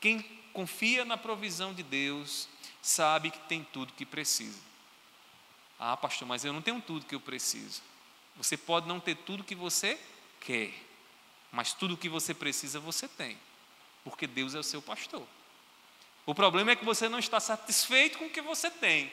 Quem 0.00 0.20
confia 0.52 1.04
na 1.04 1.16
provisão 1.16 1.72
de 1.72 1.82
Deus 1.82 2.48
sabe 2.82 3.30
que 3.30 3.38
tem 3.40 3.62
tudo 3.72 3.92
que 3.92 4.04
precisa. 4.04 4.58
Ah, 5.78 5.96
pastor, 5.96 6.26
mas 6.26 6.44
eu 6.44 6.52
não 6.52 6.60
tenho 6.60 6.80
tudo 6.80 7.06
que 7.06 7.14
eu 7.14 7.20
preciso. 7.20 7.82
Você 8.36 8.56
pode 8.56 8.88
não 8.88 8.98
ter 8.98 9.14
tudo 9.14 9.44
que 9.44 9.54
você 9.54 9.98
quer, 10.40 10.74
mas 11.52 11.72
tudo 11.72 11.96
que 11.96 12.08
você 12.08 12.34
precisa 12.34 12.80
você 12.80 13.06
tem, 13.06 13.38
porque 14.02 14.26
Deus 14.26 14.54
é 14.54 14.58
o 14.58 14.62
seu 14.64 14.82
pastor. 14.82 15.26
O 16.26 16.34
problema 16.34 16.70
é 16.70 16.76
que 16.76 16.84
você 16.84 17.08
não 17.08 17.18
está 17.18 17.38
satisfeito 17.38 18.18
com 18.18 18.26
o 18.26 18.30
que 18.30 18.40
você 18.40 18.70
tem, 18.70 19.10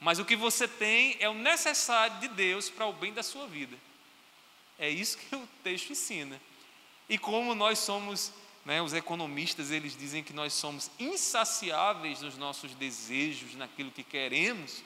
mas 0.00 0.18
o 0.18 0.24
que 0.24 0.36
você 0.36 0.66
tem 0.66 1.16
é 1.20 1.28
o 1.28 1.34
necessário 1.34 2.18
de 2.18 2.28
Deus 2.28 2.70
para 2.70 2.86
o 2.86 2.92
bem 2.92 3.12
da 3.12 3.22
sua 3.22 3.46
vida. 3.46 3.76
É 4.78 4.88
isso 4.88 5.18
que 5.18 5.34
o 5.34 5.48
texto 5.62 5.92
ensina. 5.92 6.40
E 7.08 7.18
como 7.18 7.54
nós 7.54 7.78
somos, 7.78 8.32
né, 8.64 8.82
os 8.82 8.92
economistas, 8.92 9.70
eles 9.70 9.96
dizem 9.96 10.24
que 10.24 10.32
nós 10.32 10.52
somos 10.52 10.90
insaciáveis 10.98 12.20
nos 12.20 12.36
nossos 12.36 12.74
desejos, 12.74 13.54
naquilo 13.54 13.90
que 13.90 14.02
queremos, 14.02 14.82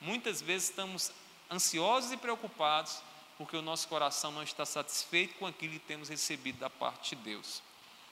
muitas 0.00 0.40
vezes 0.40 0.70
estamos 0.70 1.12
ansiosos 1.50 2.12
e 2.12 2.16
preocupados 2.16 3.02
porque 3.38 3.56
o 3.56 3.62
nosso 3.62 3.86
coração 3.86 4.32
não 4.32 4.42
está 4.42 4.66
satisfeito 4.66 5.36
com 5.38 5.46
aquilo 5.46 5.74
que 5.74 5.78
temos 5.78 6.08
recebido 6.08 6.58
da 6.58 6.68
parte 6.68 7.14
de 7.14 7.22
Deus. 7.22 7.62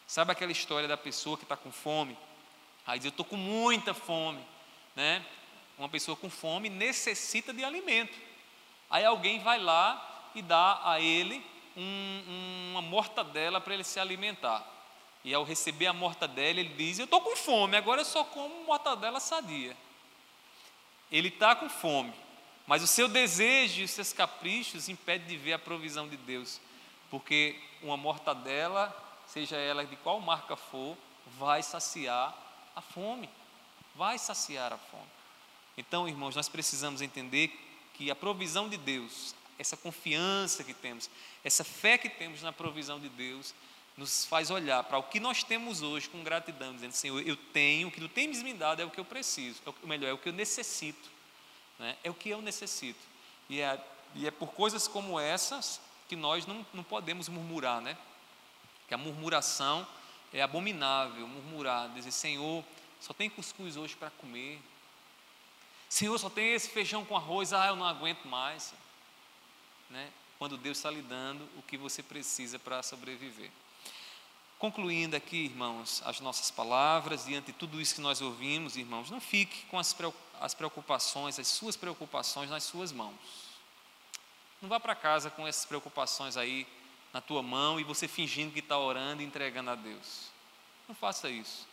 Sabe 0.06 0.30
aquela 0.30 0.52
história 0.52 0.86
da 0.86 0.96
pessoa 0.96 1.36
que 1.36 1.42
está 1.42 1.56
com 1.56 1.72
fome? 1.72 2.16
Aí 2.86 2.98
diz, 2.98 3.06
eu 3.06 3.10
estou 3.10 3.24
com 3.24 3.36
muita 3.36 3.92
fome, 3.92 4.40
né? 4.94 5.24
Uma 5.76 5.88
pessoa 5.88 6.16
com 6.16 6.30
fome 6.30 6.68
necessita 6.68 7.52
de 7.52 7.64
alimento. 7.64 8.16
Aí 8.88 9.04
alguém 9.04 9.40
vai 9.40 9.58
lá 9.58 10.30
e 10.34 10.40
dá 10.40 10.80
a 10.84 11.00
ele 11.00 11.44
um, 11.76 12.70
uma 12.70 12.80
mortadela 12.80 13.60
para 13.60 13.74
ele 13.74 13.84
se 13.84 13.98
alimentar. 13.98 14.64
E 15.24 15.34
ao 15.34 15.42
receber 15.42 15.88
a 15.88 15.92
mortadela, 15.92 16.60
ele 16.60 16.74
diz: 16.74 16.98
Eu 16.98 17.04
estou 17.04 17.20
com 17.20 17.36
fome, 17.36 17.76
agora 17.76 18.02
eu 18.02 18.04
só 18.04 18.22
como 18.22 18.64
mortadela 18.64 19.18
sadia. 19.18 19.76
Ele 21.10 21.28
está 21.28 21.56
com 21.56 21.68
fome, 21.68 22.14
mas 22.66 22.82
o 22.82 22.86
seu 22.86 23.08
desejo 23.08 23.80
e 23.80 23.84
os 23.84 23.90
seus 23.90 24.12
caprichos 24.12 24.88
impedem 24.88 25.26
de 25.26 25.36
ver 25.36 25.54
a 25.54 25.58
provisão 25.58 26.08
de 26.08 26.16
Deus, 26.16 26.60
porque 27.10 27.60
uma 27.82 27.96
mortadela, 27.96 28.94
seja 29.26 29.56
ela 29.56 29.84
de 29.84 29.96
qual 29.96 30.20
marca 30.20 30.56
for, 30.56 30.96
vai 31.38 31.62
saciar 31.62 32.45
a 32.76 32.80
fome. 32.82 33.28
Vai 33.94 34.18
saciar 34.18 34.72
a 34.72 34.78
fome. 34.78 35.08
Então, 35.76 36.06
irmãos, 36.06 36.36
nós 36.36 36.48
precisamos 36.48 37.00
entender 37.00 37.48
que 37.94 38.10
a 38.10 38.14
provisão 38.14 38.68
de 38.68 38.76
Deus, 38.76 39.34
essa 39.58 39.76
confiança 39.76 40.62
que 40.62 40.74
temos, 40.74 41.10
essa 41.42 41.64
fé 41.64 41.96
que 41.96 42.10
temos 42.10 42.42
na 42.42 42.52
provisão 42.52 43.00
de 43.00 43.08
Deus, 43.08 43.54
nos 43.96 44.26
faz 44.26 44.50
olhar 44.50 44.84
para 44.84 44.98
o 44.98 45.02
que 45.02 45.18
nós 45.18 45.42
temos 45.42 45.80
hoje 45.80 46.08
com 46.08 46.22
gratidão, 46.22 46.74
dizendo: 46.74 46.92
Senhor, 46.92 47.26
eu 47.26 47.36
tenho, 47.36 47.88
o 47.88 47.90
que 47.90 48.00
tu 48.00 48.08
tens 48.08 48.42
me 48.42 48.52
dado 48.52 48.82
é 48.82 48.84
o 48.84 48.90
que 48.90 49.00
eu 49.00 49.04
preciso, 49.04 49.60
é 49.64 49.70
o 49.70 49.88
melhor, 49.88 50.08
é 50.08 50.12
o 50.12 50.18
que 50.18 50.28
eu 50.28 50.34
necessito, 50.34 51.08
né? 51.78 51.96
é 52.04 52.10
o 52.10 52.14
que 52.14 52.28
eu 52.28 52.42
necessito. 52.42 53.00
E 53.48 53.60
é, 53.60 53.82
e 54.14 54.26
é 54.26 54.30
por 54.30 54.48
coisas 54.48 54.86
como 54.86 55.18
essas 55.18 55.80
que 56.08 56.16
nós 56.16 56.46
não, 56.46 56.64
não 56.74 56.84
podemos 56.84 57.28
murmurar, 57.28 57.80
né? 57.80 57.96
Que 58.86 58.94
a 58.94 58.98
murmuração 58.98 59.86
é 60.32 60.42
abominável 60.42 61.26
murmurar, 61.26 61.88
dizer: 61.90 62.12
Senhor, 62.12 62.64
só 63.00 63.12
tem 63.12 63.30
cuscuz 63.30 63.76
hoje 63.76 63.96
para 63.96 64.10
comer. 64.10 64.60
Senhor, 65.88 66.18
só 66.18 66.28
tem 66.28 66.52
esse 66.52 66.68
feijão 66.68 67.04
com 67.04 67.16
arroz, 67.16 67.52
ah, 67.52 67.66
eu 67.66 67.76
não 67.76 67.86
aguento 67.86 68.26
mais. 68.26 68.74
Né? 69.88 70.10
Quando 70.38 70.56
Deus 70.56 70.78
está 70.78 70.90
lhe 70.90 71.02
dando 71.02 71.48
o 71.56 71.62
que 71.62 71.76
você 71.76 72.02
precisa 72.02 72.58
para 72.58 72.82
sobreviver. 72.82 73.50
Concluindo 74.58 75.14
aqui, 75.14 75.44
irmãos, 75.44 76.02
as 76.04 76.18
nossas 76.20 76.50
palavras, 76.50 77.26
diante 77.26 77.46
de 77.46 77.52
tudo 77.52 77.80
isso 77.80 77.94
que 77.94 78.00
nós 78.00 78.22
ouvimos, 78.22 78.76
irmãos, 78.76 79.10
não 79.10 79.20
fique 79.20 79.66
com 79.66 79.78
as 79.78 80.54
preocupações, 80.54 81.38
as 81.38 81.46
suas 81.46 81.76
preocupações 81.76 82.48
nas 82.48 82.64
suas 82.64 82.90
mãos. 82.90 83.14
Não 84.60 84.68
vá 84.68 84.80
para 84.80 84.94
casa 84.94 85.30
com 85.30 85.46
essas 85.46 85.66
preocupações 85.66 86.38
aí 86.38 86.66
na 87.12 87.20
tua 87.20 87.42
mão 87.42 87.80
e 87.80 87.84
você 87.84 88.06
fingindo 88.06 88.52
que 88.52 88.60
está 88.60 88.78
orando 88.78 89.22
e 89.22 89.24
entregando 89.24 89.70
a 89.70 89.74
Deus. 89.74 90.30
Não 90.88 90.94
faça 90.94 91.28
isso. 91.28 91.66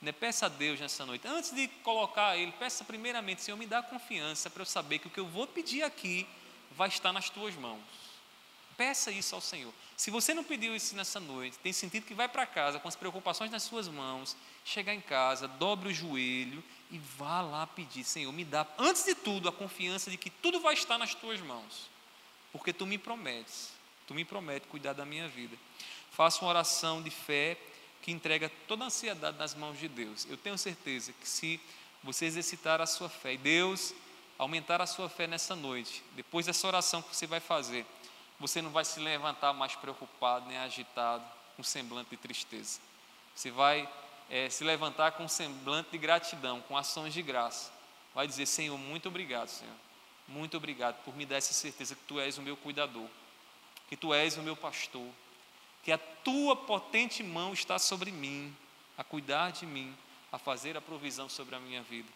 Né? 0.00 0.12
Peça 0.12 0.46
a 0.46 0.48
Deus 0.48 0.78
nessa 0.80 1.04
noite. 1.04 1.26
Antes 1.26 1.50
de 1.50 1.68
colocar 1.82 2.36
Ele, 2.36 2.52
peça 2.52 2.84
primeiramente, 2.84 3.42
Senhor, 3.42 3.56
me 3.56 3.66
dá 3.66 3.82
confiança 3.82 4.48
para 4.50 4.62
eu 4.62 4.66
saber 4.66 4.98
que 4.98 5.08
o 5.08 5.10
que 5.10 5.20
eu 5.20 5.26
vou 5.26 5.46
pedir 5.46 5.82
aqui 5.82 6.26
vai 6.72 6.88
estar 6.88 7.12
nas 7.12 7.30
tuas 7.30 7.54
mãos. 7.54 7.82
Peça 8.76 9.10
isso 9.10 9.34
ao 9.34 9.40
Senhor. 9.40 9.74
Se 9.96 10.08
você 10.08 10.32
não 10.32 10.44
pediu 10.44 10.76
isso 10.76 10.94
nessa 10.94 11.18
noite, 11.18 11.58
tem 11.58 11.72
sentido 11.72 12.06
que 12.06 12.14
vai 12.14 12.28
para 12.28 12.46
casa 12.46 12.78
com 12.78 12.86
as 12.86 12.94
preocupações 12.94 13.50
nas 13.50 13.64
suas 13.64 13.88
mãos, 13.88 14.36
chegar 14.64 14.94
em 14.94 15.00
casa, 15.00 15.48
dobre 15.48 15.88
o 15.88 15.92
joelho 15.92 16.62
e 16.88 16.98
vá 16.98 17.40
lá 17.40 17.66
pedir, 17.66 18.04
Senhor, 18.04 18.32
me 18.32 18.44
dá, 18.44 18.64
antes 18.78 19.04
de 19.04 19.16
tudo, 19.16 19.48
a 19.48 19.52
confiança 19.52 20.12
de 20.12 20.16
que 20.16 20.30
tudo 20.30 20.60
vai 20.60 20.74
estar 20.74 20.96
nas 20.96 21.12
tuas 21.12 21.40
mãos, 21.40 21.90
porque 22.52 22.72
tu 22.72 22.86
me 22.86 22.96
prometes 22.96 23.77
Tu 24.08 24.14
me 24.14 24.24
promete 24.24 24.66
cuidar 24.66 24.94
da 24.94 25.04
minha 25.04 25.28
vida. 25.28 25.54
Faça 26.10 26.40
uma 26.40 26.48
oração 26.48 27.02
de 27.02 27.10
fé 27.10 27.58
que 28.00 28.10
entrega 28.10 28.50
toda 28.66 28.84
a 28.84 28.86
ansiedade 28.86 29.36
nas 29.36 29.54
mãos 29.54 29.78
de 29.78 29.86
Deus. 29.86 30.26
Eu 30.30 30.38
tenho 30.38 30.56
certeza 30.56 31.12
que 31.12 31.28
se 31.28 31.60
você 32.02 32.24
exercitar 32.24 32.80
a 32.80 32.86
sua 32.86 33.10
fé 33.10 33.34
e 33.34 33.36
Deus 33.38 33.92
aumentar 34.38 34.80
a 34.80 34.86
sua 34.86 35.10
fé 35.10 35.26
nessa 35.26 35.54
noite, 35.54 36.02
depois 36.12 36.46
dessa 36.46 36.66
oração 36.66 37.02
que 37.02 37.14
você 37.14 37.26
vai 37.26 37.38
fazer, 37.38 37.84
você 38.40 38.62
não 38.62 38.70
vai 38.70 38.84
se 38.84 38.98
levantar 38.98 39.52
mais 39.52 39.74
preocupado 39.74 40.48
nem 40.48 40.56
agitado, 40.56 41.24
com 41.54 41.62
semblante 41.62 42.08
de 42.08 42.16
tristeza. 42.16 42.80
Você 43.34 43.50
vai 43.50 43.86
é, 44.30 44.48
se 44.48 44.64
levantar 44.64 45.12
com 45.12 45.28
semblante 45.28 45.90
de 45.90 45.98
gratidão, 45.98 46.62
com 46.62 46.78
ações 46.78 47.12
de 47.12 47.20
graça. 47.20 47.70
Vai 48.14 48.26
dizer: 48.26 48.46
Senhor, 48.46 48.78
muito 48.78 49.08
obrigado, 49.08 49.48
Senhor. 49.48 49.74
Muito 50.26 50.56
obrigado 50.56 50.96
por 51.04 51.14
me 51.14 51.26
dar 51.26 51.36
essa 51.36 51.52
certeza 51.52 51.94
que 51.94 52.04
Tu 52.04 52.18
és 52.20 52.38
o 52.38 52.42
meu 52.42 52.56
cuidador 52.56 53.06
que 53.88 53.96
tu 53.96 54.12
és 54.12 54.36
o 54.36 54.42
meu 54.42 54.56
pastor, 54.56 55.06
que 55.82 55.90
a 55.90 55.98
tua 55.98 56.54
potente 56.54 57.22
mão 57.22 57.52
está 57.52 57.78
sobre 57.78 58.10
mim, 58.10 58.54
a 58.96 59.02
cuidar 59.02 59.50
de 59.52 59.64
mim, 59.64 59.96
a 60.30 60.38
fazer 60.38 60.76
a 60.76 60.80
provisão 60.80 61.28
sobre 61.28 61.54
a 61.54 61.60
minha 61.60 61.82
vida. 61.82 62.08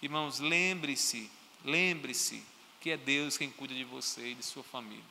Irmãos, 0.00 0.38
lembre-se, 0.38 1.30
lembre-se 1.64 2.44
que 2.80 2.90
é 2.90 2.96
Deus 2.96 3.36
quem 3.36 3.50
cuida 3.50 3.74
de 3.74 3.84
você 3.84 4.28
e 4.28 4.34
de 4.34 4.44
sua 4.44 4.62
família. 4.62 5.04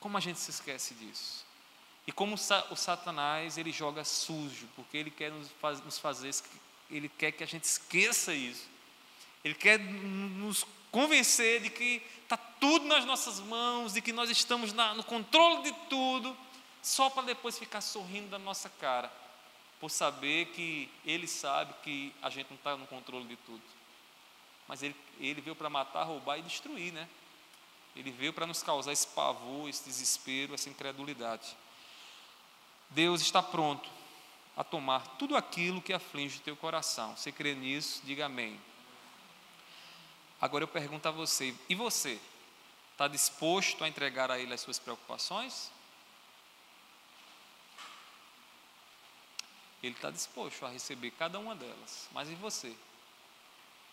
Como 0.00 0.16
a 0.16 0.20
gente 0.20 0.38
se 0.38 0.50
esquece 0.50 0.94
disso? 0.94 1.44
E 2.06 2.12
como 2.12 2.34
o 2.34 2.76
Satanás 2.76 3.56
ele 3.56 3.72
joga 3.72 4.04
sujo, 4.04 4.68
porque 4.76 4.96
ele 4.96 5.10
quer 5.10 5.30
nos 5.30 5.98
fazer, 5.98 6.30
ele 6.90 7.08
quer 7.08 7.32
que 7.32 7.42
a 7.42 7.46
gente 7.46 7.64
esqueça 7.64 8.34
isso. 8.34 8.68
Ele 9.42 9.54
quer 9.54 9.78
nos 9.78 10.66
convencer 10.90 11.62
de 11.62 11.70
que 11.70 12.02
está 12.34 12.36
tudo 12.60 12.86
nas 12.86 13.04
nossas 13.04 13.38
mãos, 13.40 13.94
de 13.94 14.00
que 14.00 14.12
nós 14.12 14.28
estamos 14.28 14.72
na, 14.72 14.94
no 14.94 15.04
controle 15.04 15.62
de 15.62 15.72
tudo, 15.88 16.36
só 16.82 17.08
para 17.08 17.22
depois 17.22 17.58
ficar 17.58 17.80
sorrindo 17.80 18.28
da 18.28 18.38
nossa 18.38 18.68
cara, 18.68 19.10
por 19.80 19.90
saber 19.90 20.46
que 20.46 20.90
Ele 21.04 21.26
sabe 21.26 21.72
que 21.82 22.12
a 22.20 22.28
gente 22.30 22.48
não 22.50 22.56
está 22.56 22.76
no 22.76 22.86
controle 22.86 23.26
de 23.26 23.36
tudo. 23.36 23.62
Mas 24.66 24.82
Ele, 24.82 24.96
ele 25.20 25.40
veio 25.40 25.54
para 25.54 25.70
matar, 25.70 26.04
roubar 26.04 26.38
e 26.38 26.42
destruir, 26.42 26.92
né? 26.92 27.08
Ele 27.94 28.10
veio 28.10 28.32
para 28.32 28.46
nos 28.46 28.62
causar 28.62 28.92
esse 28.92 29.06
pavor, 29.06 29.68
esse 29.68 29.84
desespero, 29.84 30.54
essa 30.54 30.68
incredulidade. 30.68 31.56
Deus 32.90 33.20
está 33.20 33.42
pronto 33.42 33.88
a 34.56 34.64
tomar 34.64 35.06
tudo 35.16 35.36
aquilo 35.36 35.80
que 35.80 35.92
aflige 35.92 36.38
o 36.38 36.42
teu 36.42 36.56
coração. 36.56 37.16
Você 37.16 37.30
crê 37.30 37.54
nisso? 37.54 38.02
Diga 38.04 38.26
amém. 38.26 38.58
Agora 40.44 40.62
eu 40.62 40.68
pergunto 40.68 41.08
a 41.08 41.10
você, 41.10 41.54
e 41.70 41.74
você? 41.74 42.20
Está 42.92 43.08
disposto 43.08 43.82
a 43.82 43.88
entregar 43.88 44.30
a 44.30 44.38
Ele 44.38 44.52
as 44.52 44.60
suas 44.60 44.78
preocupações? 44.78 45.72
Ele 49.82 49.94
está 49.94 50.10
disposto 50.10 50.66
a 50.66 50.68
receber 50.68 51.12
cada 51.12 51.38
uma 51.38 51.54
delas. 51.54 52.10
Mas 52.12 52.28
e 52.28 52.34
você? 52.34 52.76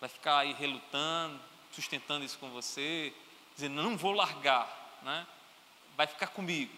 Vai 0.01 0.09
ficar 0.09 0.39
aí 0.39 0.51
relutando, 0.51 1.39
sustentando 1.71 2.25
isso 2.25 2.37
com 2.37 2.49
você, 2.49 3.13
dizendo, 3.55 3.81
não 3.81 3.95
vou 3.95 4.11
largar, 4.11 4.99
né? 5.03 5.25
vai 5.95 6.05
ficar 6.05 6.27
comigo, 6.27 6.75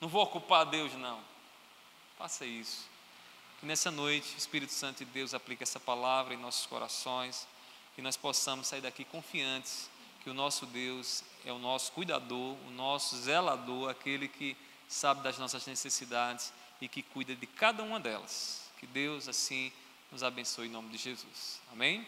não 0.00 0.08
vou 0.08 0.22
ocupar 0.22 0.64
Deus, 0.64 0.92
não. 0.94 1.20
Faça 2.16 2.46
isso. 2.46 2.88
Que 3.58 3.66
nessa 3.66 3.90
noite 3.90 4.36
o 4.36 4.38
Espírito 4.38 4.72
Santo 4.72 5.04
de 5.04 5.06
Deus 5.06 5.34
aplique 5.34 5.64
essa 5.64 5.80
palavra 5.80 6.34
em 6.34 6.36
nossos 6.36 6.66
corações, 6.66 7.48
que 7.98 8.02
nós 8.02 8.16
possamos 8.16 8.68
sair 8.68 8.80
daqui 8.80 9.04
confiantes 9.04 9.90
que 10.22 10.30
o 10.30 10.34
nosso 10.34 10.64
Deus 10.66 11.24
é 11.44 11.52
o 11.52 11.58
nosso 11.58 11.90
cuidador, 11.90 12.56
o 12.68 12.70
nosso 12.70 13.16
zelador, 13.16 13.90
aquele 13.90 14.28
que 14.28 14.56
sabe 14.86 15.20
das 15.20 15.36
nossas 15.36 15.66
necessidades 15.66 16.52
e 16.80 16.86
que 16.86 17.02
cuida 17.02 17.34
de 17.34 17.44
cada 17.44 17.82
uma 17.82 17.98
delas. 17.98 18.70
Que 18.78 18.86
Deus 18.86 19.28
assim 19.28 19.72
nos 20.12 20.22
abençoe 20.22 20.68
em 20.68 20.70
nome 20.70 20.90
de 20.90 20.96
Jesus. 20.96 21.60
Amém? 21.72 22.06